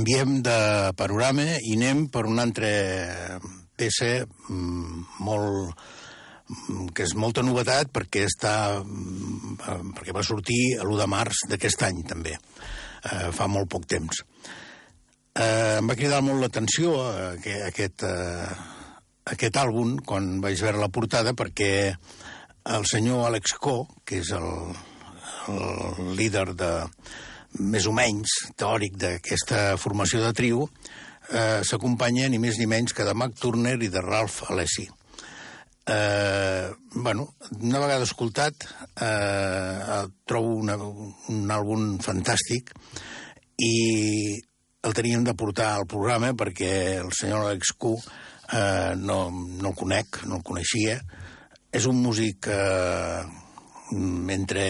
Canviem 0.00 0.38
de 0.40 0.92
panorama 0.96 1.44
i 1.60 1.74
anem 1.76 2.06
per 2.08 2.22
una 2.24 2.46
altra 2.46 2.68
peça 3.76 4.24
mm, 4.24 5.02
molt 5.20 5.74
que 6.96 7.04
és 7.04 7.12
molta 7.20 7.44
novetat 7.44 7.90
perquè 7.92 8.22
està 8.24 8.54
mm, 8.80 9.92
perquè 9.92 10.14
va 10.16 10.24
sortir 10.24 10.78
l'1 10.80 10.96
de 11.02 11.08
març 11.10 11.44
d'aquest 11.52 11.84
any 11.84 12.00
també 12.08 12.32
eh, 12.32 13.28
fa 13.36 13.44
molt 13.44 13.68
poc 13.68 13.84
temps. 13.92 14.24
Eh, 15.36 15.76
em 15.82 15.92
va 15.92 15.98
cridar 16.00 16.24
molt 16.24 16.40
l'atenció 16.40 16.96
eh, 17.44 17.60
aquest, 17.68 18.08
eh, 18.08 18.48
aquest 19.36 19.60
àlbum 19.60 19.98
quan 20.00 20.38
vaig 20.40 20.64
veure 20.64 20.80
la 20.80 20.88
portada 20.88 21.36
perquè 21.36 21.92
el 22.72 22.88
senyor 22.88 23.26
Alex 23.28 23.58
Co, 23.60 23.82
que 24.08 24.24
és 24.24 24.32
el, 24.32 24.48
el 25.52 26.16
líder 26.16 26.54
de, 26.56 26.72
més 27.58 27.86
o 27.86 27.92
menys 27.92 28.36
teòric 28.58 28.96
d'aquesta 29.00 29.76
formació 29.80 30.22
de 30.22 30.32
trio, 30.36 30.68
eh, 31.30 31.60
s'acompanya 31.66 32.28
ni 32.28 32.38
més 32.38 32.58
ni 32.58 32.68
menys 32.70 32.94
que 32.94 33.06
de 33.06 33.14
Mac 33.14 33.34
Turner 33.40 33.76
i 33.82 33.90
de 33.90 34.02
Ralph 34.04 34.50
Alessi. 34.50 34.88
Eh, 35.90 36.70
bueno, 36.94 37.34
una 37.60 37.80
vegada 37.80 38.04
escoltat, 38.04 38.54
eh, 39.00 40.04
trobo 40.24 40.54
una, 40.60 40.76
un 40.78 41.50
àlbum 41.50 41.98
fantàstic 42.04 42.70
i 43.58 43.74
el 44.82 44.94
teníem 44.94 45.24
de 45.24 45.34
portar 45.34 45.74
al 45.74 45.86
programa 45.90 46.32
perquè 46.38 47.00
el 47.00 47.10
senyor 47.16 47.48
Alex 47.48 47.74
Q 47.76 47.96
eh, 47.96 48.94
no, 48.96 49.30
no 49.30 49.72
el 49.72 49.76
conec, 49.76 50.22
no 50.26 50.38
el 50.38 50.46
coneixia. 50.46 51.00
És 51.70 51.86
un 51.86 52.00
músic 52.02 52.48
eh, 52.50 53.22
entre 54.36 54.64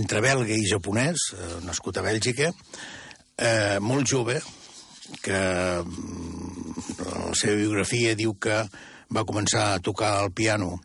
entre 0.00 0.22
belga 0.24 0.54
i 0.54 0.66
japonès, 0.68 1.30
eh, 1.34 1.58
nascut 1.64 1.98
a 1.98 2.04
Bèlgica, 2.06 2.50
eh, 3.38 3.78
molt 3.80 4.08
jove, 4.10 4.40
que 5.22 5.40
mm, 5.84 6.74
la 7.04 7.34
seva 7.36 7.58
biografia 7.60 8.14
diu 8.18 8.34
que 8.40 8.62
va 9.14 9.26
començar 9.28 9.74
a 9.74 9.82
tocar 9.84 10.16
el 10.24 10.32
piano 10.32 10.78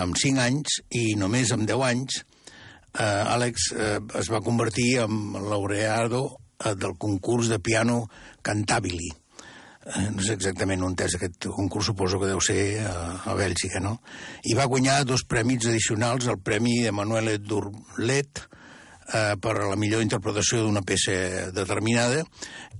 amb 0.00 0.18
5 0.18 0.42
anys 0.42 0.80
i 0.90 1.14
només 1.18 1.52
amb 1.54 1.66
10 1.68 1.86
anys 1.86 2.20
eh, 2.98 3.02
Àlex 3.04 3.70
eh, 3.74 3.98
es 4.20 4.30
va 4.30 4.42
convertir 4.44 5.00
en 5.04 5.32
laureado 5.48 6.24
eh, 6.58 6.74
del 6.74 6.96
concurs 6.98 7.48
de 7.48 7.58
piano 7.58 8.04
Cantabili. 8.42 9.10
Eh, 9.80 10.10
no 10.12 10.20
sé 10.20 10.34
exactament 10.36 10.82
on 10.84 10.94
és 11.00 11.14
aquest 11.16 11.48
concurs, 11.56 11.86
suposo 11.88 12.18
que 12.20 12.28
deu 12.28 12.40
ser 12.44 12.84
a, 12.84 12.94
a 13.32 13.36
Bèlgica, 13.38 13.80
no? 13.80 13.96
I 14.44 14.56
va 14.58 14.68
guanyar 14.68 15.06
dos 15.08 15.24
premis 15.24 15.64
addicionals, 15.64 16.28
el 16.28 16.40
Premi 16.44 16.82
de 16.84 16.92
Manuel 16.92 17.38
Durlet, 17.40 18.42
eh, 19.14 19.34
per 19.40 19.54
a 19.56 19.68
la 19.70 19.78
millor 19.80 20.04
interpretació 20.04 20.62
d'una 20.64 20.84
peça 20.86 21.50
determinada 21.56 22.22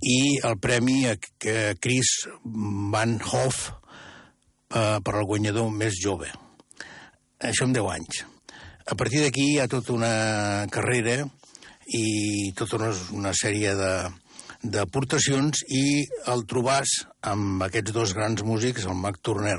i 0.03 0.39
el 0.45 0.59
premi 0.61 1.05
a, 1.09 1.17
a 1.17 1.75
Chris 1.81 2.13
Van 2.45 3.19
Hoff 3.25 3.71
eh, 3.71 4.99
per 5.01 5.15
al 5.17 5.27
guanyador 5.29 5.71
més 5.73 5.99
jove. 6.01 6.31
Això 7.41 7.67
amb 7.67 7.77
10 7.77 7.93
anys. 7.97 8.25
A 8.91 8.97
partir 8.99 9.23
d'aquí 9.25 9.55
hi 9.55 9.61
ha 9.61 9.71
tota 9.71 9.95
una 9.97 10.67
carrera 10.73 11.23
i 11.97 12.53
tota 12.59 12.77
una, 12.77 12.91
una 13.17 13.33
sèrie 13.37 13.75
de 13.79 13.93
d'aportacions 14.63 15.65
i 15.73 16.05
el 16.29 16.45
trobàs 16.49 16.93
amb 17.25 17.63
aquests 17.65 17.95
dos 17.97 18.15
grans 18.17 18.43
músics, 18.45 18.85
el 18.85 18.99
Mac 19.01 19.21
Turner, 19.25 19.57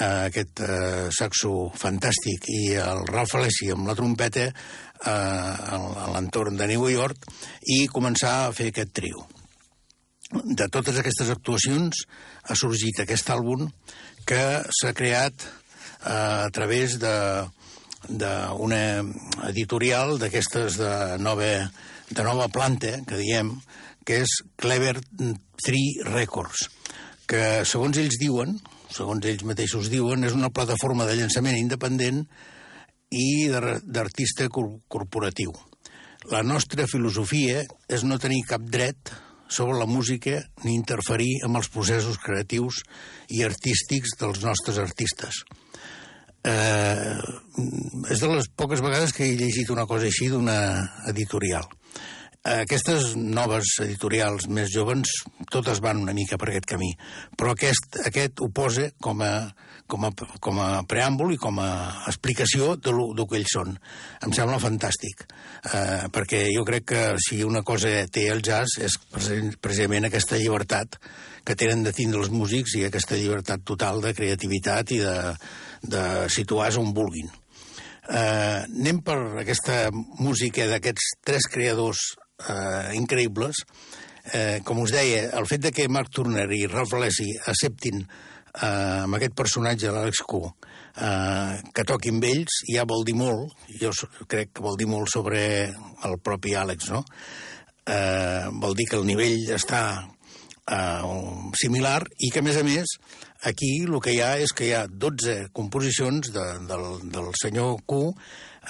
eh, 0.00 0.28
aquest 0.28 0.62
eh, 0.64 1.08
saxo 1.12 1.68
fantàstic, 1.76 2.48
i 2.48 2.76
el 2.80 3.04
Ralph 3.10 3.36
Alessi 3.36 3.70
amb 3.74 3.88
la 3.88 3.96
trompeta, 3.98 4.48
eh, 4.48 5.10
a 5.10 6.08
l'entorn 6.14 6.56
de 6.56 6.70
New 6.72 6.88
York 6.88 7.28
i 7.74 7.86
començar 7.92 8.34
a 8.46 8.54
fer 8.56 8.70
aquest 8.72 8.94
trio. 8.96 9.26
De 10.44 10.68
totes 10.68 10.98
aquestes 11.00 11.30
actuacions 11.32 12.04
ha 12.48 12.56
sorgit 12.56 13.00
aquest 13.00 13.30
àlbum 13.32 13.68
que 14.28 14.42
s'ha 14.80 14.92
creat 14.96 15.44
eh, 15.44 16.48
a 16.48 16.50
través 16.52 16.98
de 17.02 17.14
d'una 18.08 19.02
editorial 19.48 20.20
d'aquestes 20.20 20.76
de 20.78 21.18
nova, 21.18 21.48
de 22.08 22.24
nova 22.24 22.46
planta, 22.48 22.92
que 23.04 23.18
diem, 23.18 23.50
que 24.08 24.22
és 24.24 24.38
Clever 24.56 24.94
Tree 25.60 26.04
Records, 26.08 26.64
que, 27.28 27.60
segons 27.68 27.98
ells 28.00 28.16
diuen, 28.16 28.54
segons 28.88 29.26
ells 29.28 29.44
mateixos 29.44 29.90
diuen, 29.92 30.24
és 30.24 30.32
una 30.32 30.48
plataforma 30.48 31.04
de 31.04 31.18
llançament 31.18 31.58
independent 31.60 32.22
i 33.12 33.48
d'artista 33.52 34.48
corporatiu. 34.48 35.52
La 36.32 36.40
nostra 36.40 36.88
filosofia 36.88 37.66
és 37.88 38.04
no 38.04 38.16
tenir 38.20 38.46
cap 38.48 38.64
dret 38.64 39.12
sobre 39.52 39.76
la 39.76 39.88
música 39.88 40.40
ni 40.64 40.74
interferir 40.76 41.42
amb 41.44 41.60
els 41.60 41.68
processos 41.72 42.16
creatius 42.24 42.80
i 43.28 43.44
artístics 43.44 44.16
dels 44.20 44.40
nostres 44.44 44.80
artistes. 44.80 45.44
Eh, 46.48 47.16
és 48.08 48.24
de 48.24 48.32
les 48.32 48.48
poques 48.56 48.80
vegades 48.84 49.12
que 49.12 49.28
he 49.28 49.36
llegit 49.36 49.68
una 49.74 49.84
cosa 49.88 50.08
així 50.08 50.30
d'una 50.32 50.58
editorial. 51.12 51.68
Aquestes 52.48 53.14
noves 53.16 53.74
editorials 53.84 54.46
més 54.48 54.70
joves, 54.72 55.10
totes 55.52 55.80
van 55.84 56.00
una 56.00 56.14
mica 56.16 56.38
per 56.40 56.48
aquest 56.50 56.68
camí, 56.70 56.90
però 57.36 57.52
aquest, 57.52 57.98
aquest 58.08 58.40
ho 58.40 58.48
posa 58.54 58.88
com 59.04 59.20
a, 59.24 59.32
com 59.90 60.06
a, 60.08 60.10
com 60.44 60.60
a 60.62 60.68
preàmbul 60.88 61.34
i 61.34 61.40
com 61.40 61.58
a 61.60 61.70
explicació 62.08 62.74
de 62.76 62.94
lo, 62.94 63.08
de 63.18 63.26
que 63.28 63.40
ells 63.40 63.54
són. 63.56 63.74
Em 64.24 64.34
sembla 64.36 64.60
fantàstic, 64.62 65.26
eh, 65.72 66.06
perquè 66.14 66.44
jo 66.54 66.64
crec 66.68 66.86
que 66.92 67.02
si 67.24 67.42
una 67.44 67.64
cosa 67.66 67.90
té 68.12 68.28
el 68.32 68.44
jazz 68.44 68.78
és 68.80 68.96
precisament 69.10 70.08
aquesta 70.08 70.40
llibertat 70.40 71.00
que 71.44 71.56
tenen 71.56 71.84
de 71.84 71.92
tindre 71.96 72.22
els 72.22 72.32
músics 72.32 72.76
i 72.76 72.86
aquesta 72.86 73.16
llibertat 73.16 73.64
total 73.64 74.00
de 74.04 74.14
creativitat 74.16 74.94
i 74.96 75.02
de, 75.04 75.18
de 75.82 76.06
situar-se 76.32 76.80
on 76.80 76.94
vulguin. 76.96 77.28
Eh, 78.08 78.64
anem 78.64 79.02
per 79.04 79.18
aquesta 79.42 79.90
música 79.92 80.64
d'aquests 80.70 81.10
tres 81.28 81.44
creadors 81.52 82.06
eh, 82.46 82.96
increïbles. 82.98 83.64
Eh, 84.32 84.60
com 84.64 84.82
us 84.82 84.92
deia, 84.92 85.28
el 85.38 85.46
fet 85.48 85.62
de 85.64 85.72
que 85.72 85.88
Mark 85.88 86.12
Turner 86.12 86.46
i 86.52 86.66
Ralph 86.68 86.92
Alessi 86.98 87.30
acceptin 87.48 88.02
eh, 88.04 89.04
amb 89.04 89.16
aquest 89.16 89.34
personatge, 89.38 89.92
l'Àlex 89.92 90.22
Q, 90.28 90.42
eh, 91.00 91.54
que 91.74 91.86
toquin 91.88 92.18
amb 92.18 92.28
ells, 92.28 92.60
ja 92.68 92.84
vol 92.88 93.06
dir 93.08 93.16
molt, 93.18 93.56
jo 93.80 93.92
crec 94.28 94.52
que 94.54 94.64
vol 94.64 94.76
dir 94.80 94.88
molt 94.90 95.10
sobre 95.12 95.40
el 95.68 96.18
propi 96.24 96.54
Àlex, 96.58 96.92
no? 96.92 97.04
Eh, 97.88 98.48
vol 98.60 98.76
dir 98.76 98.88
que 98.90 98.98
el 99.00 99.06
nivell 99.08 99.48
està 99.56 99.82
eh, 100.68 101.14
similar 101.56 102.02
i 102.18 102.28
que, 102.28 102.42
a 102.42 102.44
més 102.44 102.58
a 102.60 102.66
més, 102.66 102.98
aquí 103.48 103.70
el 103.86 103.96
que 104.04 104.12
hi 104.12 104.20
ha 104.20 104.34
és 104.42 104.52
que 104.52 104.68
hi 104.68 104.74
ha 104.76 104.84
12 104.90 105.48
composicions 105.56 106.32
de, 106.34 106.46
del, 106.68 106.86
del 107.14 107.32
senyor 107.40 107.78
Q 107.88 108.02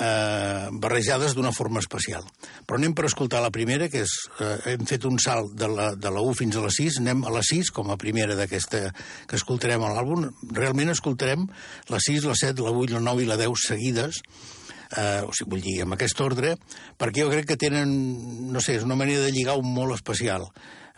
eh, 0.00 0.68
barrejades 0.72 1.34
d'una 1.36 1.52
forma 1.52 1.82
especial. 1.82 2.26
Però 2.66 2.78
anem 2.78 2.94
per 2.96 3.06
escoltar 3.08 3.42
la 3.44 3.52
primera, 3.54 3.88
que 3.92 4.04
és, 4.06 4.14
eh, 4.40 4.74
hem 4.74 4.86
fet 4.88 5.04
un 5.08 5.18
salt 5.18 5.54
de 5.58 5.68
la, 5.68 5.94
de 5.94 6.10
la 6.10 6.22
1 6.24 6.34
fins 6.38 6.56
a 6.56 6.64
la 6.64 6.72
6, 6.74 7.00
anem 7.02 7.24
a 7.24 7.34
la 7.34 7.42
6 7.42 7.72
com 7.74 7.90
a 7.90 7.98
primera 8.00 8.36
d'aquesta 8.38 8.92
que 9.26 9.36
escoltarem 9.36 9.82
a 9.82 9.92
l'àlbum. 9.94 10.28
Realment 10.54 10.94
escoltarem 10.94 11.48
la 11.88 12.00
6, 12.00 12.24
la 12.24 12.36
7, 12.38 12.62
la 12.62 12.72
8, 12.72 12.94
la 12.94 13.04
9 13.10 13.24
i 13.24 13.28
la 13.28 13.40
10 13.40 13.66
seguides, 13.68 14.22
eh, 14.96 15.22
o 15.26 15.32
sigui, 15.34 15.50
vull 15.54 15.64
dir, 15.64 15.78
amb 15.84 15.96
aquest 15.98 16.20
ordre, 16.24 16.56
perquè 16.98 17.24
jo 17.24 17.32
crec 17.32 17.48
que 17.52 17.60
tenen, 17.60 17.92
no 18.52 18.62
sé, 18.64 18.78
és 18.78 18.86
una 18.86 18.98
manera 18.98 19.24
de 19.26 19.32
lligar 19.34 19.58
un 19.60 19.72
molt 19.74 19.96
especial 19.98 20.48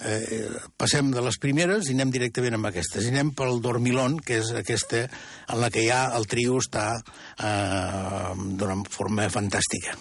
eh, 0.04 0.48
passem 0.80 1.10
de 1.12 1.24
les 1.24 1.38
primeres 1.40 1.88
i 1.88 1.96
anem 1.96 2.12
directament 2.14 2.56
amb 2.56 2.70
aquestes. 2.70 3.06
I 3.06 3.12
anem 3.14 3.34
pel 3.36 3.60
Dormilón, 3.64 4.18
que 4.24 4.40
és 4.40 4.52
aquesta 4.56 5.04
en 5.06 5.60
la 5.60 5.70
que 5.72 5.84
ja 5.86 6.06
el 6.16 6.28
trio 6.30 6.60
està 6.62 6.86
eh, 7.00 8.32
d'una 8.56 8.80
forma 8.90 9.28
fantàstica. 9.32 9.98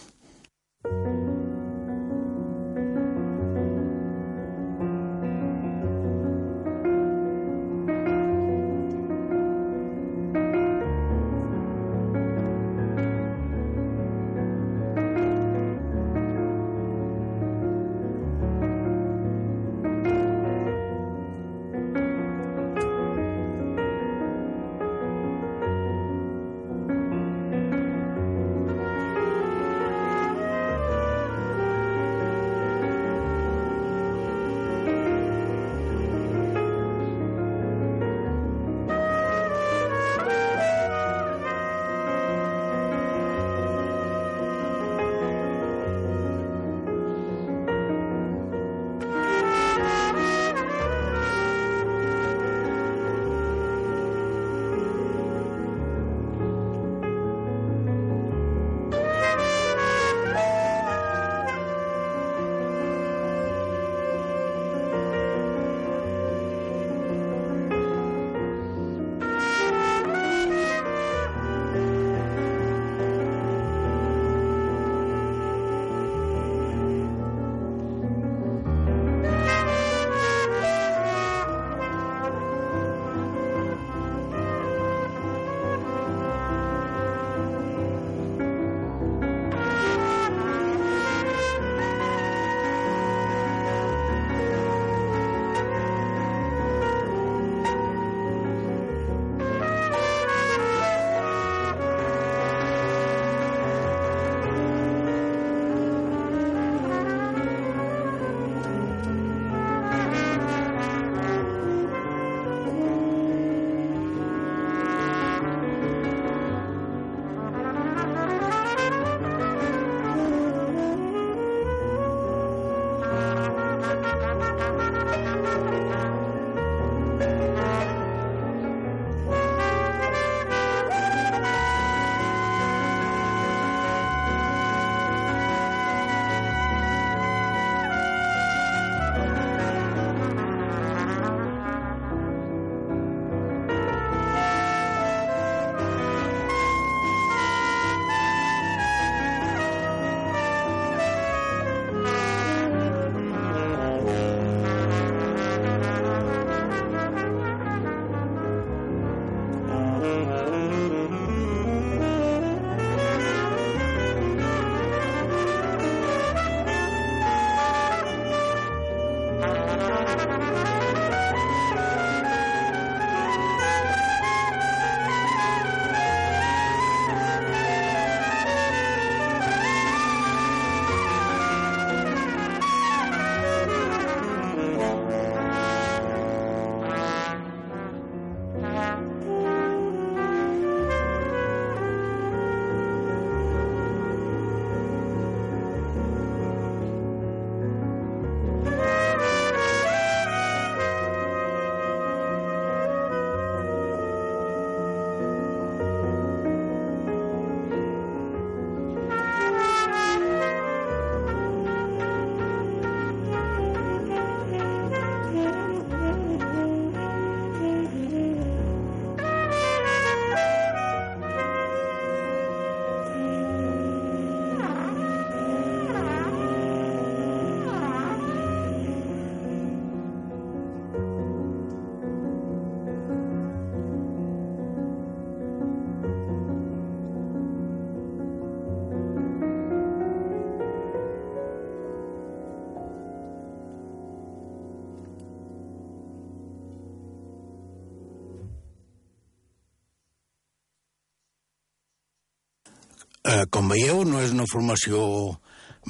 Eh, 253.29 253.45
com 253.53 253.69
veieu, 253.69 254.01
no 254.09 254.23
és 254.23 254.31
una 254.33 254.47
formació 254.49 254.99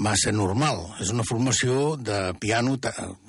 massa 0.04 0.32
normal. 0.36 0.82
És 1.00 1.12
una 1.14 1.24
formació 1.28 1.94
de 1.96 2.34
piano, 2.42 2.76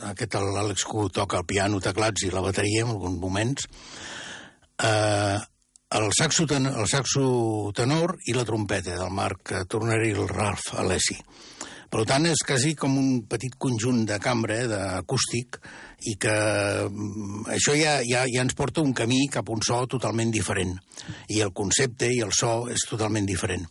aquest 0.08 0.34
l'Àlex 0.34 0.82
Q 0.88 1.06
toca 1.14 1.38
el 1.38 1.46
piano, 1.46 1.78
teclats 1.84 2.26
i 2.26 2.32
la 2.34 2.42
bateria 2.42 2.82
en 2.82 2.90
alguns 2.96 3.20
moments, 3.22 3.68
eh, 4.82 5.38
el, 6.00 6.08
saxo 6.18 6.46
ten, 6.50 6.66
el 6.66 6.88
saxo 6.90 7.22
tenor 7.76 8.16
i 8.26 8.34
la 8.34 8.46
trompeta 8.48 8.98
del 8.98 9.14
Marc 9.14 9.54
Turner 9.70 10.02
i 10.08 10.14
el 10.16 10.26
Ralph 10.30 10.74
Alessi. 10.82 11.18
Per 11.90 12.04
tant, 12.06 12.22
és 12.30 12.38
quasi 12.46 12.76
com 12.78 12.92
un 13.00 13.22
petit 13.26 13.56
conjunt 13.58 14.04
de 14.06 14.20
cambra, 14.22 14.60
eh, 14.62 14.68
d'acústic, 14.70 15.58
i 16.06 16.14
que 16.22 16.34
mm, 16.86 17.48
això 17.56 17.74
ja, 17.74 17.96
ja, 18.06 18.22
ja 18.30 18.44
ens 18.44 18.54
porta 18.54 18.84
un 18.84 18.92
camí 18.94 19.24
cap 19.32 19.50
a 19.50 19.56
un 19.56 19.64
so 19.66 19.80
totalment 19.90 20.30
diferent. 20.30 20.76
I 21.34 21.40
el 21.42 21.50
concepte 21.50 22.06
i 22.14 22.20
el 22.22 22.30
so 22.36 22.68
és 22.70 22.86
totalment 22.86 23.26
diferent. 23.26 23.66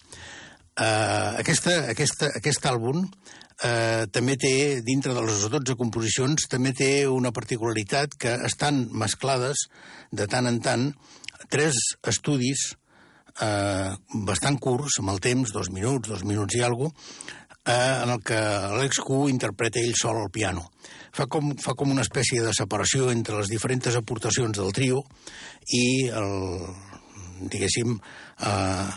Uh, 0.80 1.40
aquesta, 1.40 1.74
aquesta, 1.92 2.30
aquest 2.40 2.68
àlbum 2.70 3.02
uh, 3.04 4.04
també 4.16 4.36
té, 4.40 4.54
dintre 4.84 5.16
de 5.16 5.24
les 5.24 5.42
12 5.52 5.76
composicions, 5.80 6.48
també 6.52 6.72
té 6.76 6.92
una 7.08 7.34
particularitat 7.36 8.16
que 8.20 8.36
estan 8.48 8.86
mesclades 8.92 9.66
de 10.12 10.28
tant 10.32 10.48
en 10.48 10.62
tant 10.64 10.86
tres 11.52 11.76
estudis 12.08 12.70
uh, 13.42 13.96
bastant 14.28 14.60
curts, 14.60 15.02
amb 15.04 15.12
el 15.16 15.20
temps, 15.24 15.52
dos 15.52 15.72
minuts, 15.76 16.08
dos 16.08 16.24
minuts 16.28 16.56
i 16.60 16.64
alguna 16.64 16.96
uh, 17.70 18.04
en 18.04 18.14
el 18.16 18.24
que 18.26 18.38
Alex 18.38 19.00
Q 19.06 19.28
interpreta 19.30 19.80
ell 19.80 19.96
sol 19.98 20.18
al 20.24 20.34
piano. 20.34 20.66
Fa 21.16 21.30
com, 21.30 21.54
fa 21.62 21.74
com 21.78 21.94
una 21.94 22.06
espècie 22.06 22.42
de 22.46 22.54
separació 22.54 23.10
entre 23.14 23.40
les 23.40 23.50
diferents 23.50 23.96
aportacions 23.98 24.58
del 24.58 24.74
trio 24.76 25.04
i 25.74 26.10
el, 26.10 26.34
diguéssim, 27.50 27.96
eh, 28.46 28.90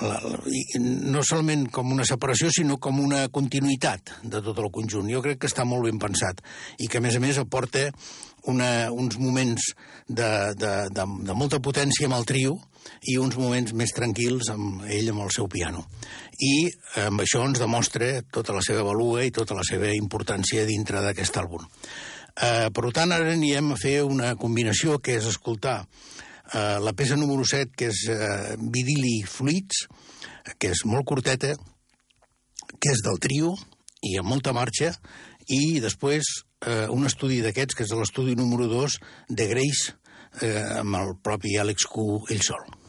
la, 0.00 0.16
la, 0.22 0.38
no 0.80 1.22
solament 1.26 1.66
com 1.74 1.92
una 1.92 2.06
separació, 2.08 2.50
sinó 2.54 2.78
com 2.82 3.00
una 3.02 3.26
continuïtat 3.32 4.14
de 4.22 4.42
tot 4.44 4.58
el 4.62 4.70
conjunt. 4.72 5.10
Jo 5.12 5.22
crec 5.24 5.42
que 5.42 5.50
està 5.50 5.66
molt 5.68 5.88
ben 5.88 6.00
pensat 6.02 6.42
i 6.78 6.88
que, 6.88 6.98
a 6.98 7.04
més 7.04 7.18
a 7.18 7.22
més, 7.22 7.40
aporta 7.42 7.88
una, 8.50 8.90
uns 8.90 9.18
moments 9.20 9.72
de, 10.08 10.30
de, 10.56 10.74
de, 10.94 11.06
de 11.26 11.36
molta 11.36 11.60
potència 11.60 12.08
amb 12.08 12.20
el 12.20 12.28
trio 12.28 12.56
i 13.08 13.16
uns 13.20 13.36
moments 13.40 13.74
més 13.76 13.92
tranquils 13.96 14.50
amb 14.52 14.84
ell 14.88 15.10
amb 15.12 15.24
el 15.24 15.32
seu 15.34 15.48
piano. 15.48 15.84
I 16.40 16.70
amb 17.06 17.22
això 17.24 17.42
ens 17.46 17.60
demostra 17.60 18.12
tota 18.32 18.56
la 18.56 18.64
seva 18.64 18.84
valua 18.86 19.24
i 19.24 19.34
tota 19.34 19.56
la 19.58 19.64
seva 19.66 19.92
importància 19.96 20.66
dintre 20.68 21.02
d'aquest 21.04 21.36
àlbum. 21.42 21.66
Eh, 22.40 22.68
per 22.72 22.92
tant, 22.96 23.12
ara 23.12 23.32
anirem 23.34 23.74
a 23.74 23.78
fer 23.80 24.00
una 24.06 24.34
combinació 24.40 24.98
que 25.02 25.18
és 25.18 25.26
escoltar 25.28 25.80
eh, 25.82 26.78
la 26.80 26.94
peça 26.96 27.18
número 27.18 27.44
7, 27.44 27.74
que 27.76 27.90
és 27.90 28.04
eh, 28.08 28.54
Vidili 28.58 29.20
Fluids, 29.28 29.86
que 30.58 30.72
és 30.72 30.84
molt 30.88 31.06
curteta, 31.08 31.54
que 32.78 32.94
és 32.94 33.02
del 33.04 33.18
trio 33.20 33.54
i 34.06 34.16
amb 34.20 34.30
molta 34.32 34.54
marxa, 34.56 34.94
i 35.50 35.80
després 35.82 36.28
eh, 36.64 36.86
un 36.88 37.06
estudi 37.08 37.40
d'aquests, 37.44 37.76
que 37.76 37.84
és 37.84 37.94
l'estudi 37.96 38.36
número 38.38 38.68
2 38.70 38.98
de 39.28 39.48
Grace, 39.50 39.96
eh, 40.42 40.78
amb 40.80 41.00
el 41.00 41.16
propi 41.22 41.56
Àlex 41.60 41.88
Q 41.90 42.06
ell 42.30 42.44
sol. 42.46 42.79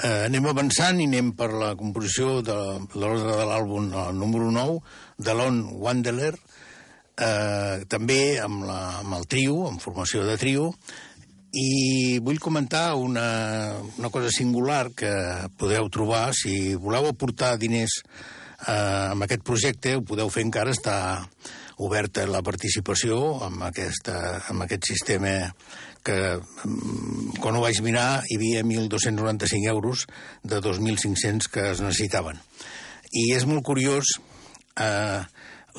Eh, 0.00 0.26
anem 0.30 0.48
avançant 0.48 1.00
i 1.00 1.06
anem 1.08 1.34
per 1.36 1.50
la 1.52 1.74
composició 1.76 2.40
de, 2.46 2.56
l'ordre 2.96 3.36
de 3.36 3.46
l'àlbum 3.50 3.90
número 4.16 4.48
9, 4.54 4.80
de 5.20 5.36
Lon 5.36 5.60
Wanderer, 5.82 6.32
eh, 7.20 7.84
també 7.90 8.20
amb, 8.40 8.64
la, 8.64 8.80
amb 9.02 9.18
el 9.20 9.28
trio, 9.28 9.66
en 9.68 9.78
formació 9.82 10.24
de 10.24 10.38
trio, 10.40 10.70
i 11.50 12.18
vull 12.22 12.38
comentar 12.38 12.94
una, 12.94 13.28
una 13.98 14.10
cosa 14.14 14.30
singular 14.30 14.92
que 14.94 15.10
podeu 15.58 15.88
trobar. 15.90 16.28
Si 16.38 16.76
voleu 16.78 17.10
aportar 17.10 17.56
diners 17.58 17.98
Eh, 18.60 19.08
amb 19.14 19.24
aquest 19.24 19.42
projecte 19.46 19.94
ho 19.96 20.04
podeu 20.04 20.28
fer 20.32 20.44
encara, 20.44 20.74
està 20.76 20.96
oberta 21.80 22.26
la 22.28 22.42
participació 22.44 23.16
amb, 23.46 23.62
aquesta, 23.70 24.16
amb 24.52 24.66
aquest 24.66 24.90
sistema 24.90 25.32
que 26.04 26.18
mm, 26.38 27.40
quan 27.42 27.56
ho 27.56 27.62
vaig 27.64 27.80
mirar 27.84 28.22
hi 28.28 28.38
havia 28.38 28.64
1.295 28.64 29.70
euros 29.72 30.06
de 30.42 30.60
2.500 30.60 31.50
que 31.52 31.70
es 31.72 31.84
necessitaven. 31.84 32.40
I 33.10 33.32
és 33.36 33.46
molt 33.48 33.64
curiós 33.66 34.16
eh, 34.78 35.22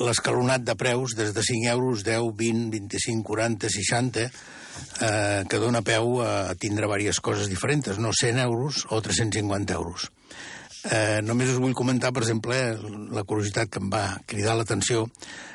l'escalonat 0.00 0.64
de 0.64 0.76
preus 0.78 1.16
des 1.16 1.32
de 1.34 1.44
5 1.44 1.70
euros, 1.72 2.04
10, 2.04 2.32
20, 2.36 2.70
25, 2.70 3.22
40, 3.28 3.70
60, 3.70 4.26
eh, 4.26 5.44
que 5.48 5.60
dona 5.60 5.82
peu 5.84 6.20
a 6.24 6.54
tindre 6.54 6.88
diverses 6.88 7.20
coses 7.20 7.48
diferents, 7.52 7.98
no 7.98 8.12
100 8.12 8.42
euros 8.44 8.86
o 8.90 9.00
350 9.00 9.74
euros. 9.74 10.10
Eh, 10.82 11.20
només 11.22 11.52
us 11.52 11.60
vull 11.62 11.76
comentar, 11.78 12.10
per 12.10 12.24
exemple, 12.24 12.56
la 13.14 13.22
curiositat 13.22 13.70
que 13.70 13.78
em 13.78 13.90
va 13.92 14.18
cridar 14.26 14.56
l'atenció. 14.58 15.06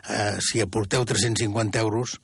Eh, 0.08 0.38
si 0.40 0.62
aporteu 0.64 1.04
350 1.04 1.84
euros, 1.84 2.16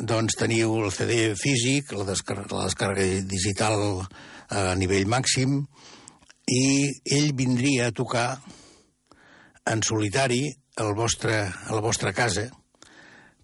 doncs 0.00 0.36
teniu 0.36 0.74
el 0.82 0.92
CD 0.92 1.34
físic, 1.38 1.92
la, 1.96 2.04
descar 2.08 2.42
la 2.44 2.66
descàrrega 2.66 3.22
digital 3.28 4.04
a 4.52 4.74
nivell 4.78 5.08
màxim, 5.08 5.62
i 6.46 6.92
ell 7.16 7.32
vindria 7.34 7.88
a 7.88 7.94
tocar 7.96 8.28
en 9.66 9.82
solitari 9.82 10.44
al 10.76 10.92
vostre, 10.94 11.40
a 11.48 11.74
la 11.74 11.82
vostra 11.82 12.12
casa 12.12 12.46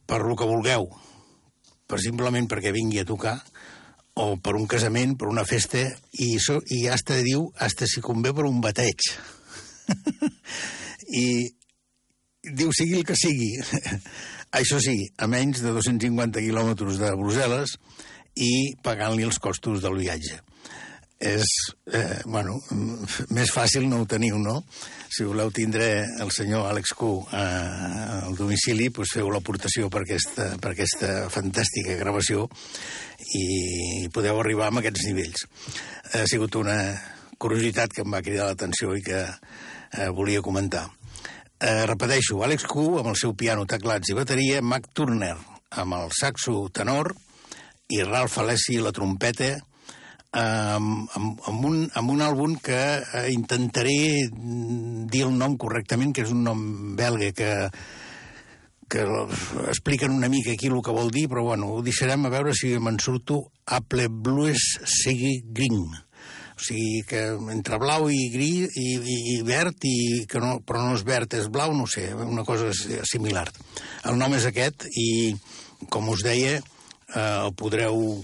per 0.07 0.21
lo 0.23 0.37
que 0.37 0.47
vulgueu, 0.47 0.87
per 1.89 1.99
simplement 2.03 2.47
perquè 2.51 2.73
vingui 2.75 3.01
a 3.01 3.09
tocar, 3.09 3.39
o 4.21 4.37
per 4.37 4.55
un 4.59 4.67
casament, 4.69 5.17
per 5.17 5.31
una 5.31 5.45
festa, 5.49 5.87
i, 6.21 6.37
so, 6.39 6.61
i 6.69 6.85
hasta 6.93 7.17
diu, 7.25 7.47
hasta 7.57 7.89
si 7.89 8.05
convé 8.05 8.35
per 8.37 8.45
un 8.45 8.61
bateig. 8.61 9.09
I 11.23 11.27
diu 12.43 12.73
sigui 12.77 12.99
el 13.01 13.07
que 13.09 13.17
sigui. 13.17 13.55
Això 14.53 14.79
sí, 14.85 14.99
a 15.17 15.29
menys 15.31 15.63
de 15.65 15.73
250 15.73 16.45
quilòmetres 16.45 17.01
de 17.01 17.13
Brussel·les 17.17 17.77
i 18.37 18.53
pagant-li 18.85 19.25
els 19.29 19.41
costos 19.41 19.81
del 19.85 19.97
viatge 20.01 20.41
és, 21.23 21.47
eh, 21.87 22.21
bueno, 22.25 22.59
més 23.37 23.53
fàcil 23.55 23.87
no 23.89 24.03
ho 24.03 24.07
teniu, 24.11 24.39
no? 24.43 24.59
Si 25.13 25.25
voleu 25.29 25.53
tindre 25.55 25.87
el 26.25 26.33
senyor 26.35 26.67
Àlex 26.67 26.95
Q 26.99 27.11
eh, 27.31 28.27
al 28.27 28.37
domicili, 28.37 28.89
doncs 28.91 29.15
feu 29.15 29.31
l'aportació 29.31 29.91
per, 29.93 30.03
aquesta, 30.03 30.49
per 30.59 30.73
aquesta 30.73 31.13
fantàstica 31.31 31.99
gravació 32.01 32.49
i 33.39 34.09
podeu 34.13 34.41
arribar 34.41 34.71
a 34.73 34.79
aquests 34.83 35.07
nivells. 35.07 35.47
Ha 36.19 36.27
sigut 36.27 36.59
una 36.59 36.79
curiositat 37.39 37.95
que 37.95 38.03
em 38.03 38.11
va 38.19 38.25
cridar 38.25 38.51
l'atenció 38.51 38.97
i 38.99 39.05
que 39.07 39.23
eh, 39.23 40.11
volia 40.17 40.43
comentar. 40.43 40.89
Eh, 41.63 41.87
repeteixo, 41.87 42.41
Àlex 42.43 42.65
Q 42.67 42.99
amb 42.99 43.13
el 43.13 43.19
seu 43.21 43.37
piano, 43.39 43.69
teclats 43.71 44.11
i 44.11 44.17
bateria, 44.19 44.63
Mac 44.67 44.89
Turner 44.99 45.37
amb 45.79 45.95
el 45.95 46.09
saxo 46.11 46.67
tenor 46.75 47.13
i 47.95 48.01
Ralph 48.03 48.41
Alessi 48.43 48.81
la 48.83 48.91
trompeta, 48.91 49.53
amb, 50.33 51.07
amb, 51.15 51.43
amb, 51.47 51.67
un, 51.69 51.77
amb 51.95 52.15
un 52.17 52.25
àlbum 52.27 52.57
que 52.65 52.81
eh, 52.99 53.27
intentaré 53.31 53.95
dir 54.33 55.23
el 55.23 55.37
nom 55.39 55.55
correctament, 55.61 56.11
que 56.11 56.25
és 56.27 56.33
un 56.35 56.43
nom 56.49 56.63
belga 56.99 57.31
que, 57.37 57.53
que 58.91 59.07
expliquen 59.69 60.19
una 60.19 60.33
mica 60.33 60.57
aquí 60.57 60.67
el 60.67 60.83
que 60.83 60.99
vol 60.99 61.15
dir, 61.15 61.29
però 61.31 61.47
bueno, 61.53 61.71
ho 61.77 61.83
deixarem 61.87 62.27
a 62.27 62.33
veure 62.33 62.57
si 62.59 62.75
me'n 62.75 62.99
surto 62.99 63.45
Apple 63.67 64.09
Blues 64.11 64.81
sigui 64.83 65.39
green. 65.47 65.93
O 66.63 66.65
sigui 66.65 67.01
que 67.03 67.21
entre 67.51 67.81
blau 67.83 68.05
i 68.07 68.29
gris 68.31 68.77
i, 68.79 68.93
i, 68.95 69.17
i 69.33 69.39
verd, 69.43 69.83
i 69.83 70.23
que 70.31 70.39
no, 70.39 70.61
però 70.63 70.85
no 70.85 70.93
és 70.95 71.03
verd, 71.03 71.35
és 71.35 71.49
blau, 71.51 71.73
no 71.75 71.89
sé, 71.91 72.13
una 72.15 72.45
cosa 72.47 72.71
similar. 73.11 73.49
El 74.07 74.21
nom 74.21 74.37
és 74.39 74.47
aquest 74.47 74.87
i, 74.95 75.35
com 75.91 76.13
us 76.13 76.23
deia, 76.23 76.61
eh, 76.61 77.19
el 77.19 77.51
podreu 77.59 78.23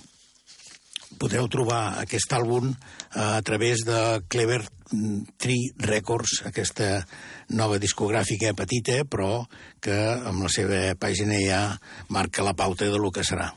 podreu 1.18 1.48
trobar 1.50 1.98
aquest 1.98 2.30
àlbum 2.36 2.70
eh, 2.70 2.76
a 3.18 3.42
través 3.42 3.82
de 3.88 4.22
Clever 4.30 4.60
Tree 5.42 5.72
Records, 5.82 6.44
aquesta 6.46 7.02
nova 7.58 7.80
discogràfica 7.82 8.54
petita, 8.54 9.02
però 9.02 9.42
que 9.82 9.98
amb 9.98 10.46
la 10.46 10.52
seva 10.52 10.78
pàgina 10.94 11.42
ja 11.42 11.62
marca 12.14 12.46
la 12.46 12.54
pauta 12.54 12.86
de 12.86 13.02
lo 13.02 13.10
que 13.10 13.26
serà. 13.26 13.50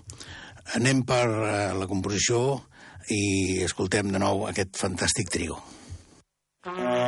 Anem 0.73 1.05
per 1.05 1.27
eh, 1.29 1.53
la 1.77 1.85
composició 1.85 2.63
i 3.11 3.61
escoltem 3.65 4.11
de 4.13 4.21
nou 4.21 4.47
aquest 4.49 4.79
fantàstic 4.79 5.31
trio. 5.33 5.59
Mm. 6.65 7.00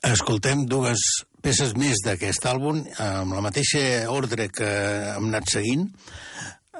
Escoltem 0.00 0.62
dues 0.64 1.02
peces 1.44 1.74
més 1.76 1.98
d'aquest 2.00 2.46
àlbum, 2.48 2.78
amb 3.04 3.34
la 3.36 3.42
mateixa 3.44 3.82
ordre 4.08 4.46
que 4.48 4.68
hem 5.12 5.26
anat 5.28 5.50
seguint. 5.52 5.82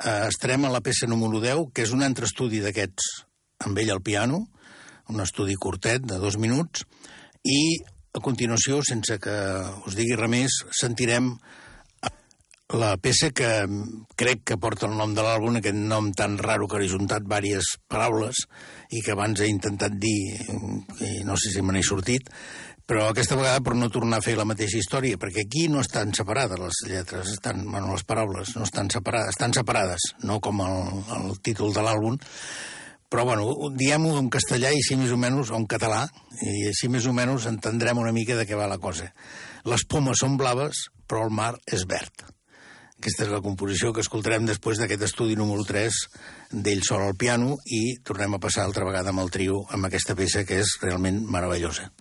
Eh, 0.01 0.29
estarem 0.31 0.65
a 0.65 0.71
la 0.73 0.81
peça 0.81 1.05
número 1.05 1.43
10, 1.43 1.67
que 1.75 1.85
és 1.85 1.93
un 1.93 2.01
altre 2.01 2.25
estudi 2.25 2.63
d'aquests 2.65 3.11
amb 3.67 3.77
ell 3.83 3.93
al 3.93 4.01
piano, 4.01 4.47
un 5.13 5.21
estudi 5.21 5.59
curtet 5.61 6.07
de 6.09 6.17
dos 6.17 6.39
minuts, 6.41 6.87
i 7.45 7.77
a 8.17 8.25
continuació, 8.25 8.81
sense 8.89 9.19
que 9.21 9.37
us 9.85 9.99
digui 9.99 10.17
res 10.17 10.33
més, 10.33 10.57
sentirem 10.81 11.35
la 12.73 12.95
peça 13.03 13.33
que 13.35 13.51
crec 14.17 14.45
que 14.47 14.59
porta 14.63 14.87
el 14.87 14.97
nom 14.97 15.13
de 15.13 15.21
l'àlbum, 15.27 15.59
aquest 15.59 15.77
nom 15.77 16.13
tan 16.17 16.39
raro 16.39 16.69
que 16.71 16.79
ha 16.79 16.89
juntat 16.89 17.27
diverses 17.27 17.77
paraules 17.91 18.47
i 18.95 19.03
que 19.03 19.13
abans 19.13 19.43
he 19.43 19.49
intentat 19.51 19.97
dir 19.99 20.39
i 20.39 21.25
no 21.27 21.37
sé 21.37 21.51
si 21.51 21.65
me 21.67 21.75
n'he 21.75 21.83
sortit, 21.83 22.31
però 22.91 23.05
aquesta 23.07 23.37
vegada 23.39 23.61
per 23.63 23.77
no 23.79 23.87
tornar 23.95 24.19
a 24.19 24.25
fer 24.25 24.33
la 24.35 24.45
mateixa 24.49 24.81
història, 24.81 25.15
perquè 25.15 25.45
aquí 25.45 25.69
no 25.71 25.79
estan 25.79 26.11
separades 26.17 26.59
les 26.59 26.79
lletres, 26.91 27.29
estan, 27.37 27.63
bueno, 27.69 27.93
les 27.93 28.03
paraules 28.03 28.51
no 28.57 28.65
estan 28.67 28.91
separades, 28.91 29.37
estan 29.37 29.55
separades, 29.55 30.09
no 30.27 30.41
com 30.43 30.59
el, 30.65 31.05
el 31.21 31.37
títol 31.39 31.71
de 31.77 31.85
l'àlbum, 31.87 32.19
però 33.07 33.29
bueno, 33.29 33.47
diem-ho 33.79 34.17
en 34.19 34.33
castellà 34.35 34.75
i 34.75 34.83
així 34.83 34.99
més 34.99 35.15
o 35.15 35.21
menys, 35.23 35.55
o 35.55 35.61
en 35.61 35.69
català, 35.71 36.03
i 36.43 36.67
així 36.73 36.91
més 36.91 37.07
o 37.07 37.15
menys 37.15 37.47
entendrem 37.53 38.03
una 38.03 38.15
mica 38.17 38.35
de 38.35 38.49
què 38.51 38.59
va 38.59 38.67
la 38.67 38.81
cosa. 38.83 39.07
Les 39.71 39.87
pomes 39.87 40.27
són 40.27 40.35
blaves, 40.41 40.89
però 41.07 41.29
el 41.29 41.35
mar 41.39 41.55
és 41.71 41.87
verd. 41.87 42.27
Aquesta 42.99 43.29
és 43.29 43.31
la 43.31 43.43
composició 43.47 43.95
que 43.95 44.03
escoltarem 44.03 44.51
després 44.51 44.83
d'aquest 44.83 45.07
estudi 45.07 45.39
número 45.39 45.63
3 45.63 46.05
d'ell 46.59 46.83
sol 46.83 47.07
al 47.07 47.15
piano 47.15 47.55
i 47.71 48.01
tornem 48.03 48.35
a 48.35 48.43
passar 48.43 48.67
altra 48.67 48.91
vegada 48.91 49.15
amb 49.15 49.23
el 49.23 49.31
trio 49.31 49.63
amb 49.71 49.87
aquesta 49.87 50.19
peça 50.19 50.43
que 50.43 50.59
és 50.67 50.81
realment 50.83 51.23
meravellosa. 51.31 51.93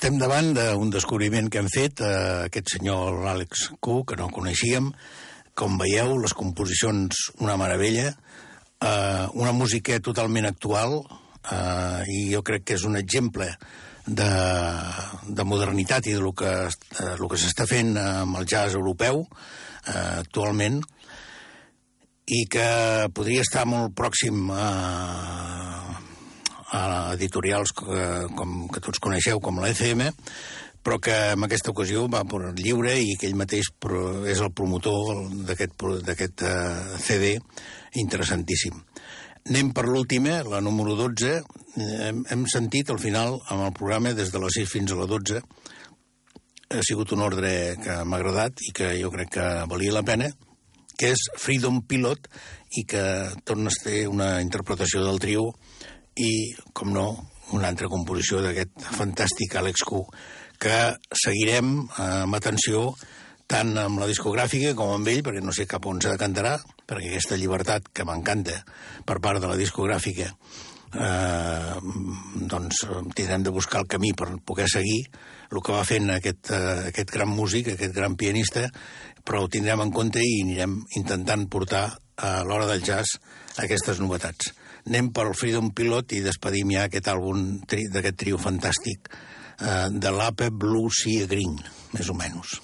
Estem 0.00 0.16
davant 0.16 0.54
d'un 0.56 0.88
descobriment 0.88 1.50
que 1.52 1.58
hem 1.60 1.66
fet, 1.68 2.00
eh, 2.00 2.46
aquest 2.46 2.70
senyor 2.72 3.18
l'Àlex 3.20 3.66
Q, 3.84 3.98
que 4.08 4.16
no 4.16 4.30
coneixíem. 4.32 4.86
Com 5.52 5.76
veieu, 5.76 6.14
les 6.16 6.32
composicions, 6.32 7.18
una 7.44 7.58
meravella, 7.60 8.06
eh, 8.80 9.26
una 9.34 9.52
música 9.52 10.00
totalment 10.00 10.46
actual, 10.46 11.04
eh, 11.52 12.02
i 12.08 12.32
jo 12.32 12.40
crec 12.40 12.64
que 12.64 12.78
és 12.78 12.84
un 12.88 12.96
exemple 12.96 13.50
de, 14.06 14.30
de 15.28 15.44
modernitat 15.44 16.06
i 16.06 16.16
de 16.16 16.20
lo 16.24 16.32
que, 16.32 16.70
lo 17.18 17.28
que 17.28 17.36
s'està 17.36 17.66
fent 17.68 17.92
amb 18.00 18.40
el 18.40 18.46
jazz 18.48 18.72
europeu 18.72 19.26
eh, 19.84 20.24
actualment, 20.24 20.80
i 22.24 22.46
que 22.48 23.10
podria 23.12 23.44
estar 23.44 23.66
molt 23.68 23.92
pròxim 23.92 24.48
a, 24.48 25.59
a 26.76 27.12
editorials 27.14 27.72
que, 27.76 28.08
com, 28.38 28.66
que 28.72 28.82
tots 28.84 29.02
coneixeu, 29.02 29.40
com 29.42 29.58
la 29.60 29.70
ECM, 29.72 30.06
però 30.82 30.98
que 31.02 31.14
en 31.34 31.44
aquesta 31.44 31.72
ocasió 31.74 32.06
va 32.08 32.22
per 32.24 32.54
lliure 32.56 32.94
i 32.96 33.16
que 33.20 33.28
ell 33.28 33.36
mateix 33.36 33.68
és 34.32 34.40
el 34.40 34.52
promotor 34.56 35.26
d'aquest 35.48 36.44
uh, 36.46 36.96
CD 37.02 37.34
interessantíssim. 38.00 38.78
Anem 39.50 39.72
per 39.76 39.86
l'última, 39.88 40.40
la 40.44 40.60
número 40.60 40.94
12. 40.98 41.34
Hem, 41.80 42.24
hem 42.28 42.46
sentit 42.48 42.90
al 42.92 43.00
final, 43.00 43.38
amb 43.48 43.66
el 43.66 43.74
programa, 43.76 44.14
des 44.16 44.32
de 44.32 44.40
les 44.40 44.58
6 44.60 44.70
fins 44.70 44.92
a 44.92 45.00
la 45.00 45.08
12, 45.10 45.40
ha 46.70 46.84
sigut 46.86 47.12
un 47.16 47.24
ordre 47.24 47.50
que 47.82 47.96
m'ha 48.06 48.20
agradat 48.20 48.60
i 48.62 48.72
que 48.76 48.92
jo 49.00 49.10
crec 49.10 49.32
que 49.34 49.48
valia 49.70 49.96
la 49.96 50.04
pena, 50.06 50.28
que 51.00 51.10
és 51.16 51.24
Freedom 51.40 51.80
Pilot 51.88 52.28
i 52.78 52.84
que 52.86 53.02
torna 53.48 53.72
a 53.72 53.74
ser 53.74 54.04
una 54.12 54.30
interpretació 54.44 55.02
del 55.02 55.18
trio 55.18 55.48
i, 56.16 56.32
com 56.72 56.92
no, 56.94 57.06
una 57.56 57.70
altra 57.70 57.88
composició 57.90 58.42
d'aquest 58.44 58.86
fantàstic 58.96 59.56
Alex 59.58 59.84
Q, 59.86 60.04
que 60.60 60.76
seguirem 61.16 61.72
amb 62.02 62.36
atenció 62.36 62.90
tant 63.50 63.72
amb 63.82 63.98
la 63.98 64.06
discogràfica 64.06 64.74
com 64.78 64.92
amb 64.94 65.08
ell, 65.10 65.24
perquè 65.26 65.42
no 65.42 65.54
sé 65.54 65.66
cap 65.66 65.86
on 65.90 65.98
s'ha 66.02 66.14
de 66.14 66.20
cantarà, 66.20 66.54
perquè 66.86 67.10
aquesta 67.10 67.38
llibertat 67.40 67.88
que 67.94 68.06
m'encanta 68.06 68.60
per 69.06 69.18
part 69.24 69.42
de 69.42 69.50
la 69.50 69.58
discogràfica, 69.58 70.28
eh, 70.94 71.74
doncs 72.52 72.84
tindrem 73.16 73.42
de 73.42 73.54
buscar 73.54 73.82
el 73.82 73.90
camí 73.90 74.12
per 74.14 74.30
poder 74.46 74.68
seguir 74.70 75.00
el 75.50 75.62
que 75.66 75.74
va 75.74 75.82
fent 75.88 76.12
aquest, 76.14 76.52
eh, 76.54 76.92
aquest 76.92 77.10
gran 77.10 77.32
músic, 77.34 77.72
aquest 77.72 77.94
gran 77.96 78.14
pianista, 78.14 78.68
però 79.24 79.42
ho 79.42 79.50
tindrem 79.50 79.82
en 79.82 79.90
compte 79.90 80.22
i 80.22 80.42
anirem 80.44 80.78
intentant 80.96 81.48
portar 81.50 81.88
a 82.16 82.44
l'hora 82.44 82.68
del 82.70 82.84
jazz 82.86 83.18
aquestes 83.58 83.98
novetats 83.98 84.54
anem 84.90 85.12
pel 85.14 85.30
Freedom 85.38 85.70
Pilot 85.70 86.16
i 86.18 86.24
despedim 86.24 86.72
ja 86.74 86.88
aquest 86.88 87.12
àlbum 87.12 87.60
d'aquest 87.70 88.18
trio 88.18 88.40
fantàstic 88.42 89.06
eh, 89.12 89.86
de 89.94 90.10
l'Ape 90.16 90.50
Blue 90.50 90.90
Sea 90.90 91.30
Green, 91.30 91.54
més 91.94 92.10
o 92.10 92.18
menys. 92.18 92.58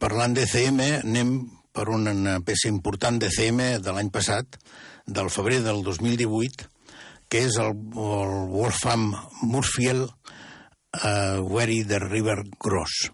Parlant 0.00 0.34
d'ECM, 0.36 0.80
anem 1.02 1.34
per 1.74 1.88
una 1.94 2.38
peça 2.46 2.70
important 2.70 3.18
d'ECM 3.20 3.60
de 3.84 3.94
l'any 3.94 4.10
passat, 4.14 4.58
del 5.06 5.30
febrer 5.32 5.62
del 5.64 5.82
2018, 5.86 6.68
que 7.28 7.44
és 7.48 7.58
el, 7.60 7.76
el 7.76 8.34
Wolfram 8.52 9.10
Murfield 9.42 10.08
uh, 10.08 11.40
Wery 11.44 11.82
de 11.88 12.00
River 12.02 12.42
Gross. 12.60 13.08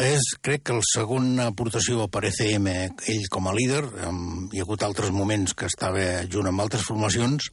És, 0.00 0.30
crec 0.40 0.62
que, 0.64 0.76
la 0.78 0.86
segona 0.86 1.50
aportació 1.50 2.06
per 2.08 2.22
ECM, 2.30 2.68
ell 3.12 3.26
com 3.32 3.50
a 3.50 3.52
líder, 3.52 3.82
um, 4.08 4.46
hi 4.48 4.60
ha 4.60 4.64
hagut 4.64 4.84
altres 4.86 5.10
moments 5.12 5.52
que 5.52 5.68
estava 5.68 6.22
junt 6.30 6.48
amb 6.48 6.62
altres 6.64 6.86
formacions, 6.88 7.50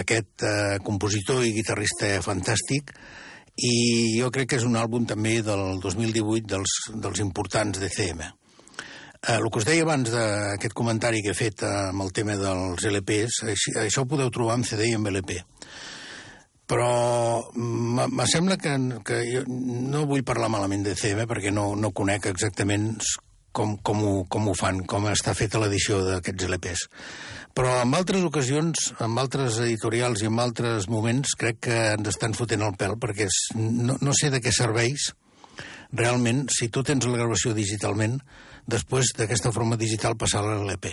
aquest 0.00 0.42
uh, 0.42 0.78
compositor 0.86 1.44
i 1.46 1.54
guitarrista 1.54 2.16
fantàstic, 2.26 2.90
i 3.56 3.74
jo 4.20 4.30
crec 4.32 4.50
que 4.50 4.58
és 4.60 4.66
un 4.68 4.76
àlbum 4.76 5.06
també 5.08 5.38
del 5.44 5.80
2018 5.80 6.50
dels, 6.50 6.76
dels 6.92 7.22
importants 7.24 7.80
d'ECM. 7.80 8.22
Eh, 8.22 9.36
el 9.38 9.48
que 9.50 9.62
us 9.62 9.68
deia 9.68 9.86
abans 9.86 10.12
d'aquest 10.12 10.76
comentari 10.76 11.22
que 11.24 11.32
he 11.32 11.38
fet 11.38 11.64
amb 11.66 12.04
el 12.04 12.12
tema 12.12 12.36
dels 12.40 12.84
LPs, 12.92 13.42
això 13.80 14.04
ho 14.04 14.10
podeu 14.10 14.30
trobar 14.30 14.60
en 14.60 14.66
CD 14.68 14.90
i 14.90 14.96
en 14.98 15.08
LP 15.12 15.40
però 16.66 17.46
me 17.54 18.26
sembla 18.26 18.56
que, 18.58 18.74
que 19.06 19.20
jo 19.30 19.44
no 19.46 20.02
vull 20.10 20.26
parlar 20.26 20.50
malament 20.50 20.82
de 20.82 20.96
CM 20.98 21.22
perquè 21.30 21.52
no, 21.54 21.68
no 21.78 21.92
conec 21.94 22.26
exactament 22.32 22.96
com, 23.56 23.76
com, 23.86 24.02
ho, 24.04 24.14
com 24.32 24.50
ho 24.50 24.54
fan, 24.58 24.82
com 24.88 25.08
està 25.10 25.34
feta 25.38 25.60
l'edició 25.62 26.02
d'aquests 26.04 26.48
LPs. 26.48 26.86
Però 27.56 27.78
en 27.80 27.94
altres 27.96 28.24
ocasions, 28.28 28.90
en 29.00 29.16
altres 29.22 29.60
editorials 29.64 30.22
i 30.22 30.28
en 30.28 30.40
altres 30.42 30.90
moments, 30.92 31.32
crec 31.40 31.62
que 31.68 31.78
ens 31.94 32.12
estan 32.12 32.36
fotent 32.36 32.66
el 32.66 32.76
pèl, 32.76 32.98
perquè 33.00 33.30
és, 33.30 33.40
no, 33.56 33.96
no 33.96 34.16
sé 34.16 34.30
de 34.34 34.42
què 34.44 34.52
serveix 34.52 35.10
realment, 35.96 36.44
si 36.52 36.68
tu 36.68 36.84
tens 36.84 37.08
la 37.08 37.16
gravació 37.16 37.54
digitalment, 37.56 38.20
després 38.68 39.14
d'aquesta 39.16 39.54
forma 39.54 39.78
digital 39.80 40.18
passar 40.20 40.44
a 40.44 40.56
l'LP 40.58 40.92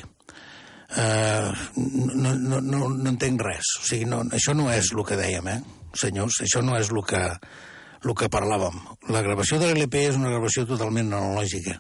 eh, 0.96 1.52
no, 1.76 2.36
no, 2.36 2.62
no, 2.62 2.90
no 2.90 3.10
entenc 3.10 3.42
res. 3.42 3.76
O 3.82 3.86
sigui, 3.88 4.08
no, 4.10 4.24
això 4.34 4.56
no 4.58 4.70
és 4.74 4.92
el 4.94 5.04
que 5.08 5.18
dèiem, 5.20 5.50
eh, 5.50 5.60
senyors, 5.98 6.42
això 6.46 6.64
no 6.66 6.78
és 6.80 6.92
el 6.94 7.02
que, 7.08 7.24
el 8.04 8.16
que 8.20 8.32
parlàvem. 8.32 8.80
La 9.14 9.24
gravació 9.26 9.60
de 9.62 9.72
l'LP 9.72 10.08
és 10.10 10.20
una 10.20 10.34
gravació 10.34 10.68
totalment 10.70 11.12
analògica. 11.14 11.80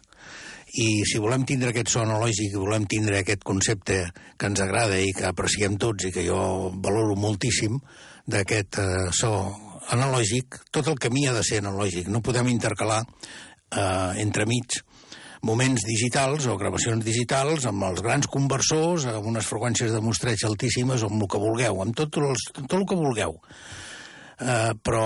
I 0.73 1.03
si 1.05 1.19
volem 1.21 1.43
tindre 1.45 1.69
aquest 1.69 1.91
so 1.93 2.01
analògic, 2.01 2.55
volem 2.57 2.87
tindre 2.89 3.19
aquest 3.19 3.43
concepte 3.45 3.99
que 4.41 4.47
ens 4.49 4.61
agrada 4.63 4.97
i 4.97 5.11
que 5.13 5.27
apreciem 5.27 5.75
tots 5.77 6.07
i 6.07 6.11
que 6.15 6.23
jo 6.25 6.71
valoro 6.81 7.13
moltíssim 7.13 7.77
d'aquest 8.25 8.79
eh, 8.81 9.11
so 9.13 9.29
analògic, 9.93 10.57
tot 10.73 10.89
el 10.89 10.97
camí 10.97 11.27
ha 11.27 11.35
de 11.35 11.43
ser 11.45 11.59
analògic. 11.61 12.09
No 12.09 12.23
podem 12.25 12.49
intercalar 12.49 13.03
eh, 13.03 14.23
entremig 14.23 14.79
moments 15.45 15.85
digitals 15.85 16.47
o 16.49 16.57
gravacions 16.57 17.05
digitals 17.05 17.67
amb 17.69 17.85
els 17.91 18.01
grans 18.01 18.25
conversors, 18.31 19.05
amb 19.11 19.29
unes 19.29 19.45
freqüències 19.45 19.93
de 19.93 20.01
mostreig 20.01 20.41
altíssimes 20.47 21.03
o 21.03 21.11
amb 21.11 21.21
el 21.21 21.29
que 21.29 21.43
vulgueu, 21.45 21.83
amb 21.83 21.93
tot, 22.01 22.17
els, 22.17 22.49
tot 22.63 22.77
el 22.79 22.87
que 22.89 22.97
vulgueu. 22.97 23.37
Uh, 24.33 24.73
però 24.81 25.03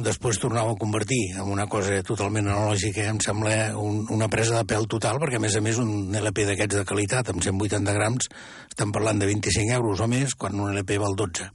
després 0.00 0.38
tornava 0.40 0.72
a 0.72 0.78
convertir 0.80 1.34
en 1.36 1.50
una 1.52 1.66
cosa 1.68 1.98
totalment 2.08 2.46
analògica 2.48 3.04
em 3.10 3.18
sembla 3.20 3.76
un, 3.76 4.06
una 4.14 4.30
presa 4.32 4.56
de 4.56 4.64
pèl 4.70 4.88
total 4.88 5.20
perquè 5.20 5.36
a 5.36 5.42
més 5.44 5.58
a 5.58 5.60
més 5.60 5.76
un 5.82 6.08
LP 6.16 6.46
d'aquests 6.48 6.78
de 6.80 6.86
qualitat 6.88 7.28
amb 7.28 7.44
180 7.44 7.92
grams 7.98 8.30
estem 8.70 8.94
parlant 8.96 9.20
de 9.20 9.28
25 9.28 9.76
euros 9.76 10.00
o 10.00 10.08
més 10.08 10.32
quan 10.40 10.56
un 10.56 10.72
LP 10.72 10.96
val 11.04 11.18
12 11.20 11.50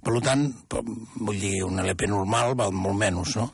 per 0.00 0.16
tant, 0.24 0.46
vull 1.18 1.36
dir, 1.36 1.58
un 1.66 1.82
LP 1.82 2.06
normal 2.08 2.54
val 2.56 2.70
molt 2.72 2.96
menys, 2.96 3.34
no? 3.36 3.50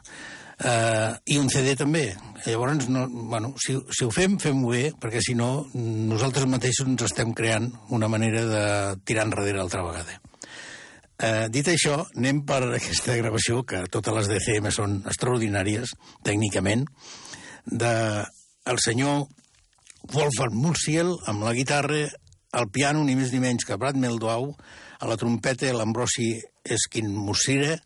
eh, 0.62 1.12
i 1.32 1.38
un 1.40 1.50
CD 1.50 1.74
també. 1.78 2.06
Llavors, 2.46 2.88
no, 2.92 3.06
bueno, 3.08 3.54
si, 3.58 3.74
si 3.90 4.06
ho 4.06 4.12
fem, 4.14 4.36
fem-ho 4.42 4.70
bé, 4.70 4.84
perquè 5.00 5.22
si 5.24 5.34
no, 5.38 5.66
nosaltres 5.74 6.46
mateixos 6.50 6.86
ens 6.86 7.08
estem 7.08 7.34
creant 7.36 7.70
una 7.96 8.10
manera 8.12 8.44
de 8.46 8.64
tirar 9.08 9.26
enrere 9.26 9.60
altra 9.62 9.82
vegada. 9.86 10.20
Eh, 11.16 11.46
dit 11.48 11.68
això, 11.72 12.02
anem 12.18 12.42
per 12.44 12.60
aquesta 12.66 13.16
gravació, 13.16 13.62
que 13.64 13.86
totes 13.92 14.14
les 14.18 14.28
DCM 14.28 14.68
són 14.74 14.98
extraordinàries, 15.08 15.94
tècnicament, 16.26 16.84
de 17.66 17.92
el 18.66 18.80
senyor 18.82 19.24
Wolfgang 20.12 20.54
Murciel 20.54 21.14
amb 21.26 21.46
la 21.46 21.54
guitarra, 21.56 22.04
al 22.56 22.68
piano, 22.72 23.02
ni 23.04 23.16
més 23.16 23.32
ni 23.32 23.40
menys 23.40 23.64
que 23.64 23.78
Brad 23.80 23.96
Meldau, 24.00 24.52
a 25.00 25.08
la 25.08 25.16
trompeta 25.20 25.72
l'Ambrosi 25.72 26.34
Esquin 26.64 27.08
Mussire, 27.14 27.78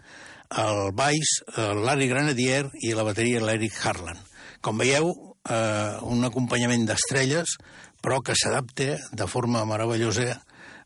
el 0.60 0.90
baix, 0.98 1.38
l'Ari 1.56 2.10
Granadier 2.10 2.64
i 2.82 2.94
la 2.98 3.06
bateria 3.06 3.42
l'Eric 3.44 3.78
Harlan. 3.86 4.18
Com 4.60 4.78
veieu, 4.82 5.12
eh, 5.48 5.96
un 6.02 6.26
acompanyament 6.26 6.86
d'estrelles, 6.86 7.56
però 8.02 8.20
que 8.24 8.34
s'adapta 8.34 8.96
de 9.12 9.26
forma 9.30 9.64
meravellosa 9.68 10.40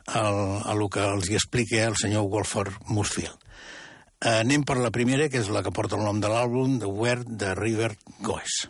a 0.06 0.22
el 0.72 0.85
que 0.93 1.05
els 1.14 1.31
hi 1.31 1.39
explica 1.39 1.85
el 1.89 1.97
senyor 2.01 2.28
Wolford 2.28 2.76
Musfield. 2.89 3.36
Eh, 4.20 4.40
anem 4.40 4.64
per 4.64 4.78
la 4.81 4.93
primera, 4.93 5.28
que 5.28 5.40
és 5.43 5.51
la 5.52 5.64
que 5.64 5.72
porta 5.74 5.98
el 5.98 6.06
nom 6.06 6.20
de 6.20 6.31
l'àlbum, 6.32 6.78
The 6.81 6.89
Where 6.89 7.24
the 7.24 7.55
River 7.59 7.93
Goes. 8.24 8.64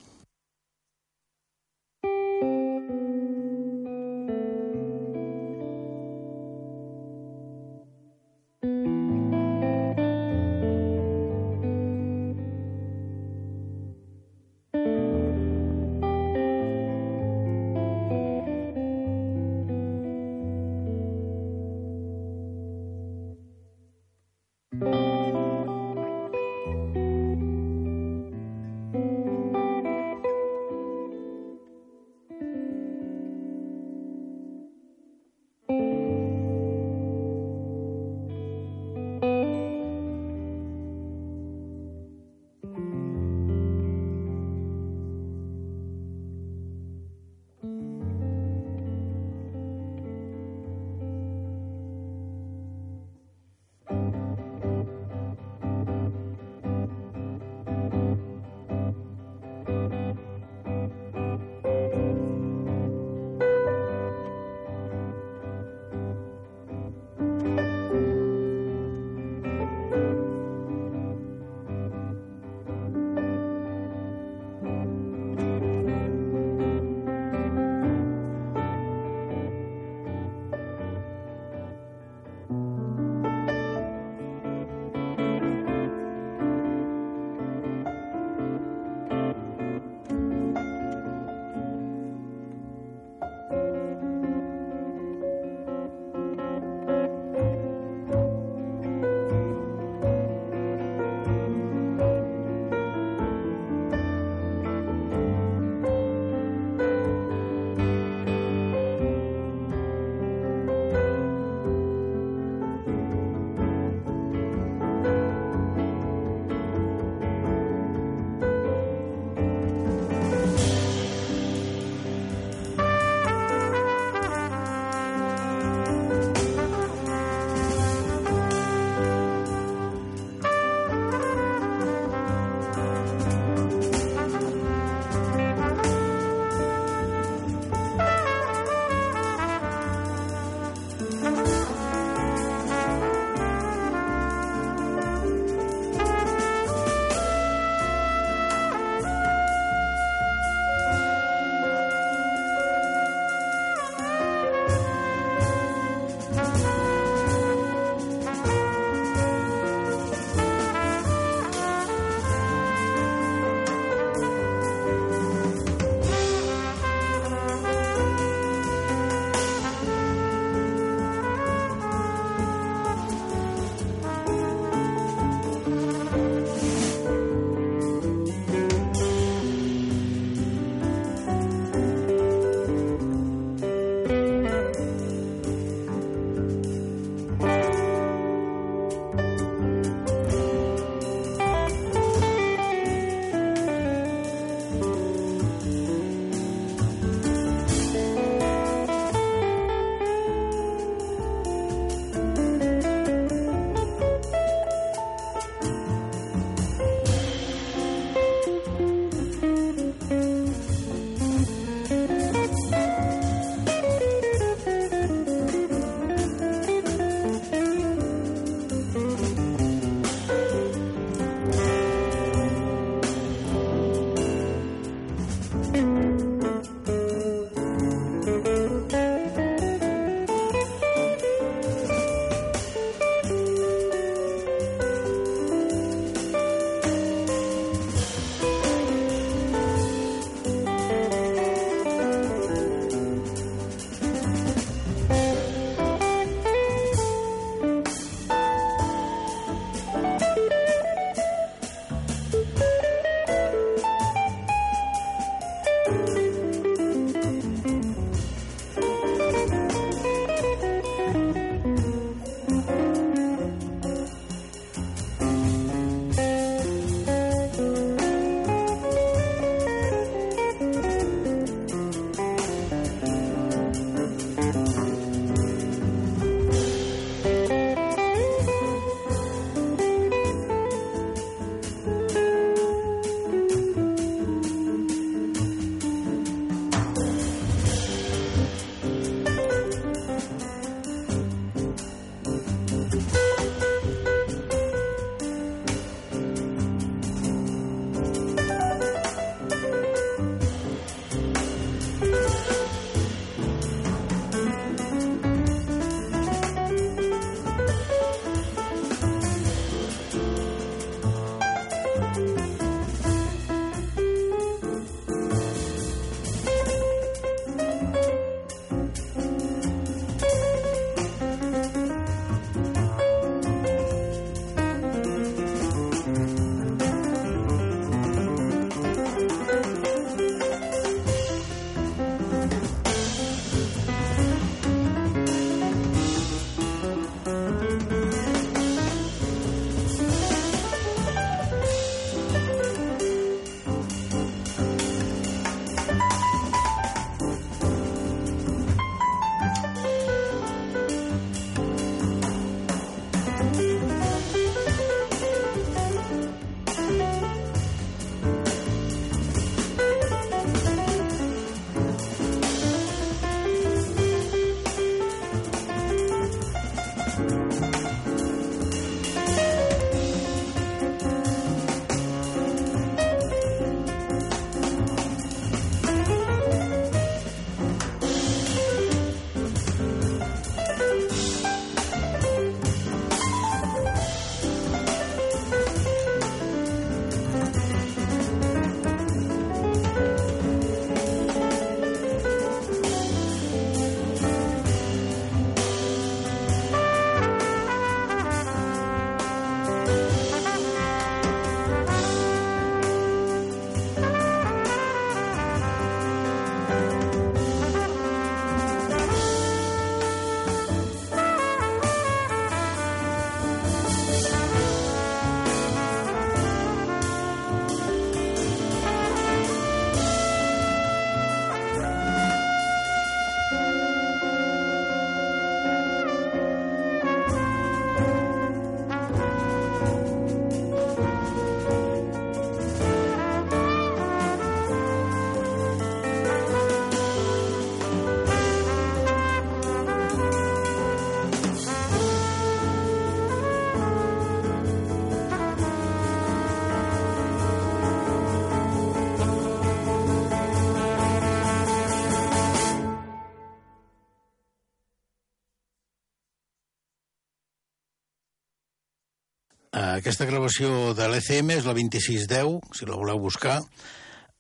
Aquesta 460.04 460.26
gravació 460.28 460.90
de 460.92 461.06
l'ECM 461.08 461.54
és 461.54 461.64
la 461.64 461.72
2610, 461.72 462.58
si 462.76 462.84
la 462.84 462.96
voleu 463.00 463.22
buscar. 463.22 463.54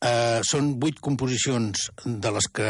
Uh, 0.04 0.42
són 0.44 0.74
vuit 0.76 0.98
composicions, 1.00 1.86
de 2.04 2.32
les 2.36 2.48
que 2.52 2.66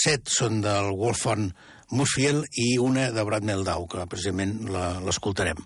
set 0.00 0.30
són 0.32 0.62
del 0.64 0.88
Wolfgang 0.96 1.50
Musfiel 1.92 2.40
i 2.62 2.78
una 2.80 3.10
de 3.12 3.24
Brad 3.28 3.44
Meldau, 3.44 3.84
que 3.92 4.06
precisament 4.08 4.54
l'escoltarem. 4.70 5.60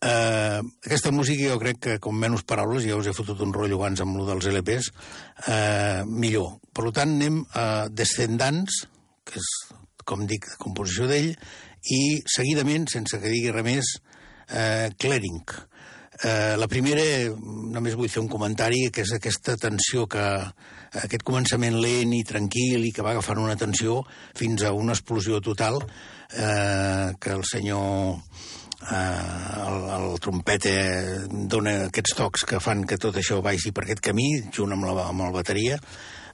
Uh, 0.00 0.64
aquesta 0.86 1.12
música 1.12 1.50
jo 1.52 1.60
crec 1.60 1.82
que 1.84 1.98
com 2.00 2.16
menys 2.16 2.46
paraules, 2.48 2.88
ja 2.88 2.96
us 2.96 3.10
he 3.12 3.14
fotut 3.18 3.44
un 3.44 3.52
rotllo 3.52 3.76
abans 3.76 4.00
amb 4.00 4.16
lo 4.16 4.24
dels 4.30 4.48
LPs, 4.54 4.88
uh, 4.88 6.08
millor. 6.08 6.62
Per 6.72 6.86
tant, 6.96 7.12
anem 7.18 7.42
a 7.60 7.66
Descendants, 7.92 8.86
que 9.28 9.36
és, 9.36 9.52
com 10.08 10.24
dic, 10.32 10.48
composició 10.64 11.12
d'ell, 11.12 11.34
i 11.92 12.02
seguidament, 12.38 12.88
sense 12.88 13.20
que 13.20 13.36
digui 13.36 13.52
res 13.52 13.68
més, 13.68 13.94
uh, 14.48 14.88
Clearing. 14.96 15.44
Uh, 16.14 16.54
la 16.60 16.68
primera, 16.70 17.02
només 17.74 17.96
vull 17.98 18.08
fer 18.12 18.22
un 18.22 18.30
comentari, 18.30 18.86
que 18.94 19.02
és 19.02 19.12
aquesta 19.16 19.56
tensió 19.58 20.06
que 20.06 20.24
aquest 21.02 21.24
començament 21.26 21.76
lent 21.82 22.12
i 22.14 22.22
tranquil 22.26 22.84
i 22.86 22.92
que 22.94 23.02
va 23.02 23.14
agafant 23.14 23.40
una 23.42 23.58
tensió 23.58 24.02
fins 24.38 24.62
a 24.62 24.72
una 24.76 24.94
explosió 24.94 25.40
total 25.42 25.80
eh, 25.82 27.12
que 27.20 27.32
el 27.34 27.44
senyor 27.48 28.28
eh, 28.92 28.96
el, 29.64 29.78
el 29.96 30.18
trompeta 30.22 30.74
dona 31.50 31.76
aquests 31.88 32.16
tocs 32.18 32.46
que 32.48 32.62
fan 32.62 32.84
que 32.86 33.00
tot 33.00 33.18
això 33.18 33.40
vagi 33.42 33.72
per 33.74 33.86
aquest 33.86 34.04
camí, 34.04 34.28
junt 34.54 34.74
amb 34.76 34.86
la, 34.86 35.08
amb 35.08 35.26
la 35.26 35.32
bateria, 35.34 35.78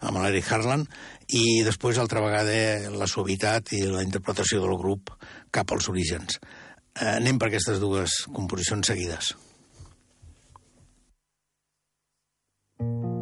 amb 0.00 0.20
l'Eric 0.20 0.48
Harlan, 0.52 0.86
i 1.36 1.62
després, 1.62 2.00
altra 2.00 2.22
vegada, 2.24 2.90
la 2.96 3.06
suavitat 3.06 3.74
i 3.76 3.84
la 3.86 4.02
interpretació 4.02 4.64
del 4.64 4.80
grup 4.80 5.12
cap 5.54 5.70
als 5.72 5.88
orígens. 5.92 6.40
Eh, 6.96 7.14
anem 7.20 7.38
per 7.38 7.50
aquestes 7.50 7.78
dues 7.82 8.24
composicions 8.34 8.92
seguides. 8.92 9.36
Thank 12.80 13.04
you. 13.04 13.19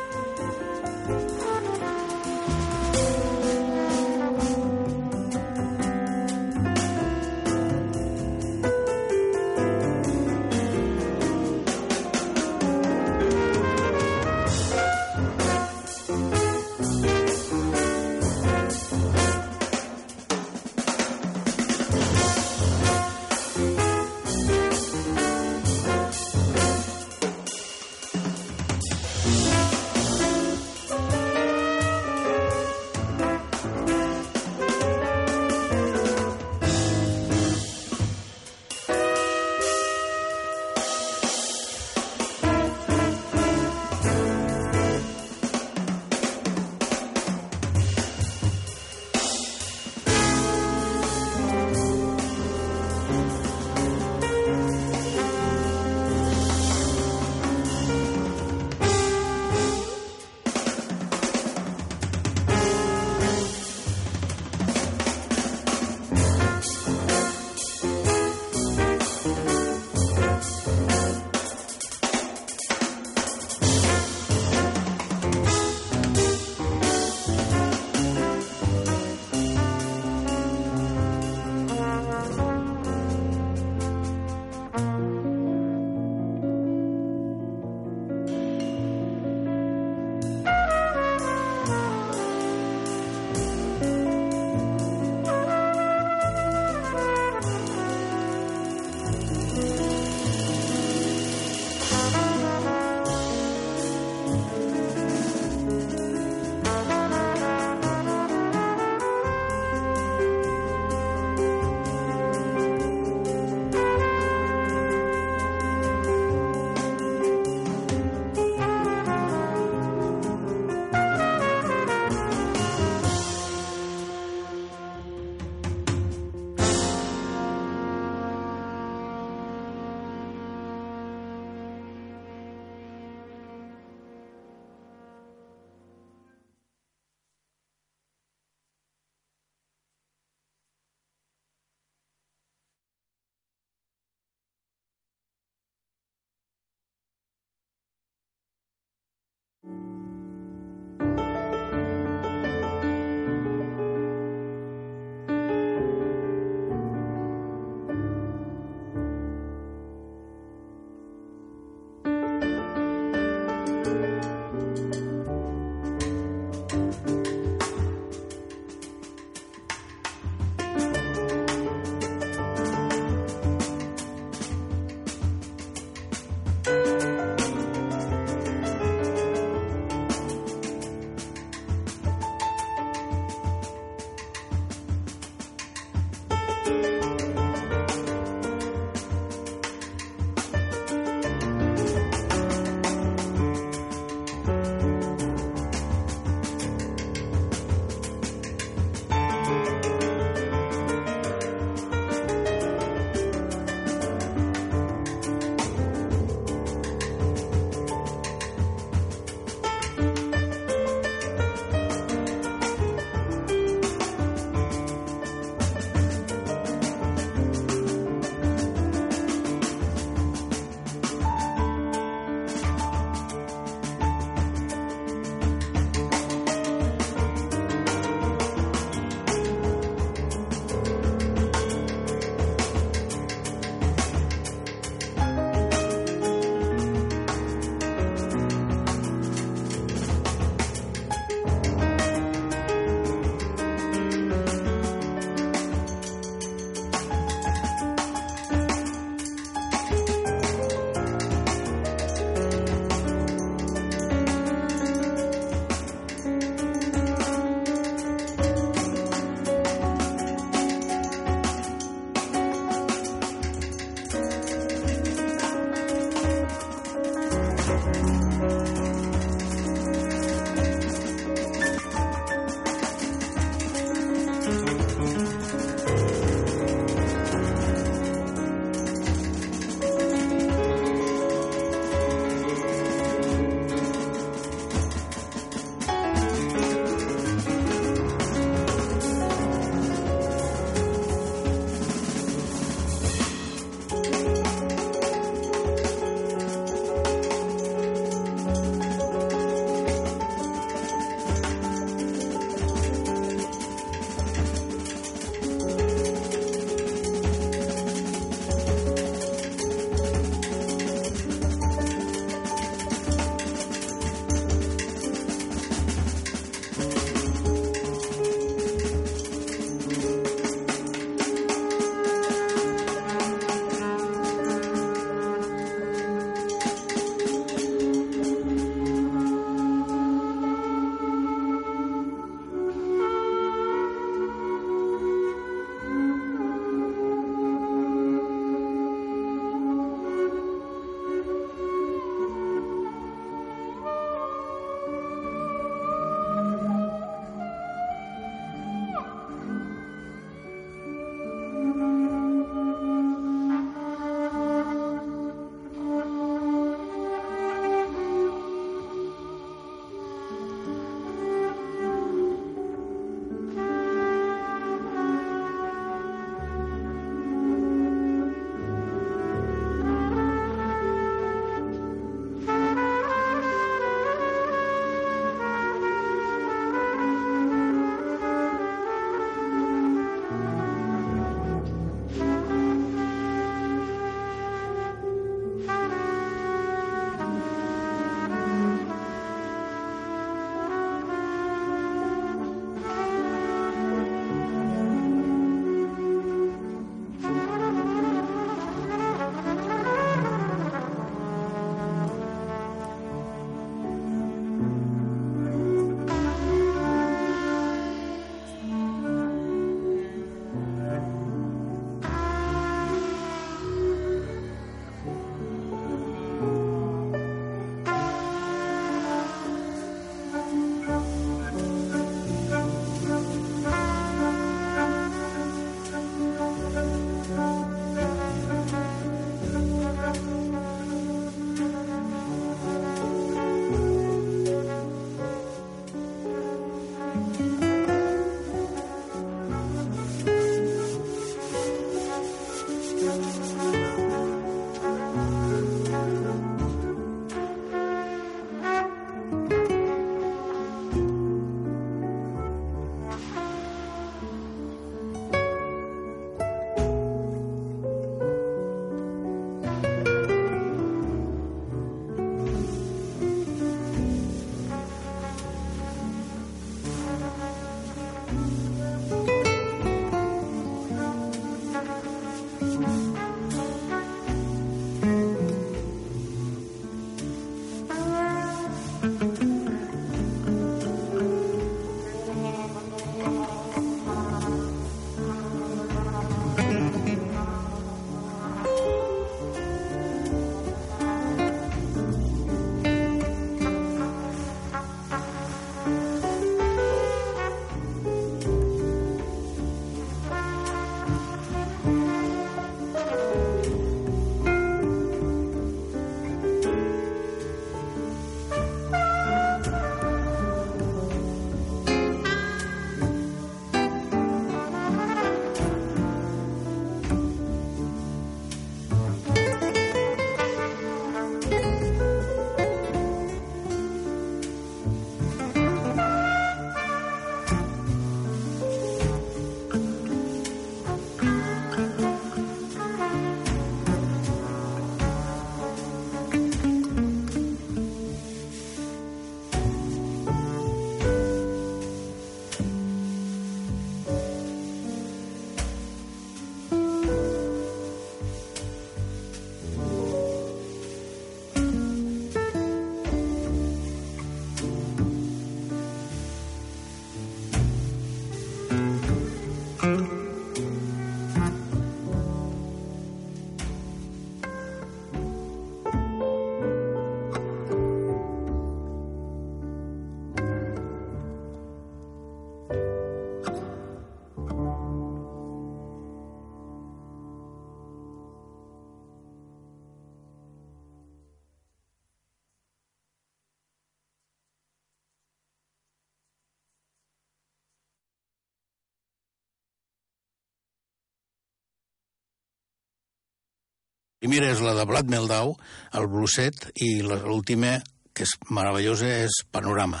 Primera 594.26 594.48
és 594.50 594.58
la 594.58 594.72
de 594.74 594.82
Vlad 594.90 595.06
Meldau, 595.06 595.52
el 595.94 596.08
blueset, 596.10 596.64
i 596.82 596.88
l'última, 597.06 597.76
que 598.10 598.24
és 598.26 598.32
meravellosa, 598.50 599.06
és 599.22 599.44
Panorama, 599.54 600.00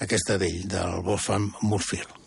aquesta 0.00 0.38
d'ell, 0.40 0.62
del 0.64 1.02
Wolfgang 1.04 1.50
Murfield. 1.60 2.19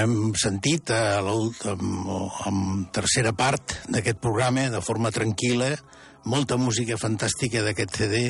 Hem 0.00 0.32
sentit 0.38 0.90
a 0.94 1.20
l'última, 1.24 2.28
en 2.48 2.86
tercera 2.94 3.32
part 3.36 3.76
d'aquest 3.92 4.20
programa, 4.22 4.68
de 4.72 4.80
forma 4.84 5.12
tranquil·la, 5.14 5.74
molta 6.30 6.58
música 6.60 6.98
fantàstica 7.00 7.62
d'aquest 7.64 7.96
CD 7.96 8.22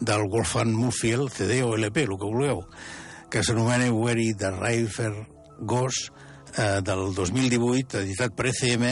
del 0.00 0.26
Wolfgang 0.30 0.74
Murfield, 0.74 1.32
CD 1.34 1.62
o 1.62 1.74
LP, 1.76 2.06
el 2.06 2.16
que 2.16 2.30
vulgueu, 2.30 2.64
que 3.30 3.44
s'anomena 3.44 3.90
Where 3.92 4.32
the 4.38 4.52
River 4.56 5.12
Goes, 5.60 6.10
eh, 6.56 6.80
del 6.82 7.14
2018, 7.14 8.02
editat 8.02 8.34
per 8.34 8.50
ECM, 8.52 8.90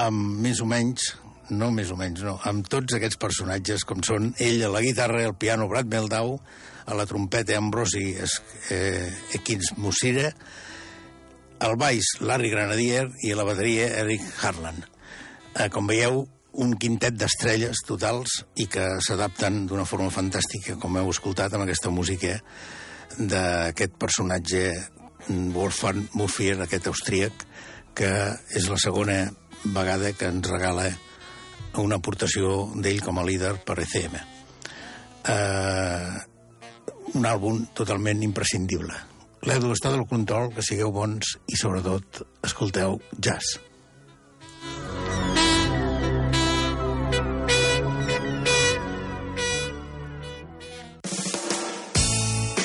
amb 0.00 0.40
més 0.40 0.60
o 0.60 0.68
menys 0.68 1.12
no 1.50 1.72
més 1.74 1.90
o 1.90 1.96
menys, 1.98 2.22
no, 2.22 2.36
amb 2.46 2.68
tots 2.70 2.94
aquests 2.94 3.18
personatges 3.18 3.82
com 3.82 4.04
són 4.06 4.28
ell 4.38 4.62
a 4.62 4.70
la 4.70 4.82
guitarra, 4.84 5.24
el 5.26 5.34
piano 5.34 5.66
Brad 5.66 5.88
Meldau, 5.90 6.36
a 6.86 6.94
la 6.94 7.06
trompeta 7.10 7.56
Ambrosi 7.58 8.04
eh, 8.14 9.08
Ekins 9.34 9.74
Musira, 9.78 10.30
al 11.60 11.76
baix 11.76 12.16
Larry 12.24 12.50
Granadier 12.52 13.06
i 13.22 13.32
a 13.32 13.38
la 13.38 13.44
bateria 13.44 13.90
Eric 14.00 14.24
Harlan. 14.40 14.80
Eh, 15.54 15.68
com 15.72 15.88
veieu, 15.90 16.22
un 16.64 16.72
quintet 16.80 17.14
d'estrelles 17.20 17.82
totals 17.86 18.40
i 18.58 18.66
que 18.70 18.86
s'adapten 19.04 19.66
d'una 19.68 19.86
forma 19.86 20.10
fantàstica, 20.10 20.78
com 20.80 20.96
heu 20.96 21.10
escoltat, 21.12 21.54
amb 21.54 21.66
aquesta 21.66 21.92
música 21.94 22.38
d'aquest 23.18 23.94
personatge 24.00 24.64
Wolfgang 25.28 26.08
Murphy, 26.14 26.50
aquest 26.54 26.88
austríac, 26.90 27.44
que 27.94 28.10
és 28.56 28.68
la 28.70 28.80
segona 28.80 29.20
vegada 29.64 30.14
que 30.16 30.30
ens 30.32 30.48
regala 30.48 30.88
una 31.78 32.00
aportació 32.00 32.70
d'ell 32.80 33.02
com 33.04 33.20
a 33.20 33.26
líder 33.26 33.54
per 33.66 33.78
ECM. 33.84 34.16
Uh, 35.20 36.16
un 37.14 37.26
àlbum 37.28 37.66
totalment 37.76 38.22
imprescindible. 38.24 39.09
L'Edu 39.48 39.72
està 39.72 39.92
del 39.94 40.04
control, 40.08 40.50
que 40.52 40.64
sigueu 40.64 40.92
bons 40.92 41.36
i, 41.48 41.56
sobretot, 41.56 42.22
escolteu 42.44 43.00
jazz. 43.16 43.56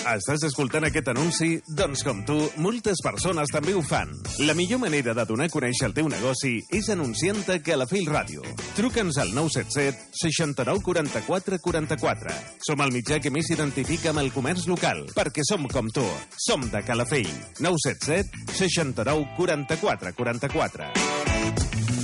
Estàs 0.06 0.44
escoltant 0.45 0.86
aquest 0.86 1.07
anunci? 1.10 1.48
Doncs 1.65 2.03
com 2.06 2.19
tu, 2.27 2.36
moltes 2.61 2.99
persones 3.02 3.49
també 3.49 3.73
ho 3.73 3.82
fan. 3.82 4.11
La 4.45 4.53
millor 4.53 4.77
manera 4.84 5.15
de 5.18 5.26
donar 5.26 5.48
a 5.49 5.53
conèixer 5.53 5.88
el 5.90 5.95
teu 5.98 6.06
negoci 6.11 6.60
és 6.77 6.91
anunciant-te 6.94 7.57
a 7.57 7.64
Calafell 7.65 8.11
Ràdio. 8.14 8.45
Truca'ns 8.77 9.18
al 9.23 9.34
977 9.34 10.14
69 10.22 10.86
44 10.86 11.60
44. 11.65 12.38
Som 12.68 12.86
el 12.86 12.94
mitjà 12.94 13.18
que 13.23 13.34
més 13.34 13.49
s'identifica 13.49 14.14
amb 14.14 14.22
el 14.22 14.30
comerç 14.36 14.69
local, 14.69 15.07
perquè 15.18 15.41
som 15.49 15.65
com 15.73 15.90
tu. 15.90 16.06
Som 16.38 16.69
de 16.69 16.86
Calafell. 16.86 17.34
977 17.65 18.53
69 18.61 19.34
44 19.41 20.14
44. 20.22 21.95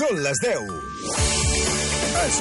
Són 0.00 0.16
les 0.24 0.38
10. 0.40 0.70
Escolta 2.22 2.40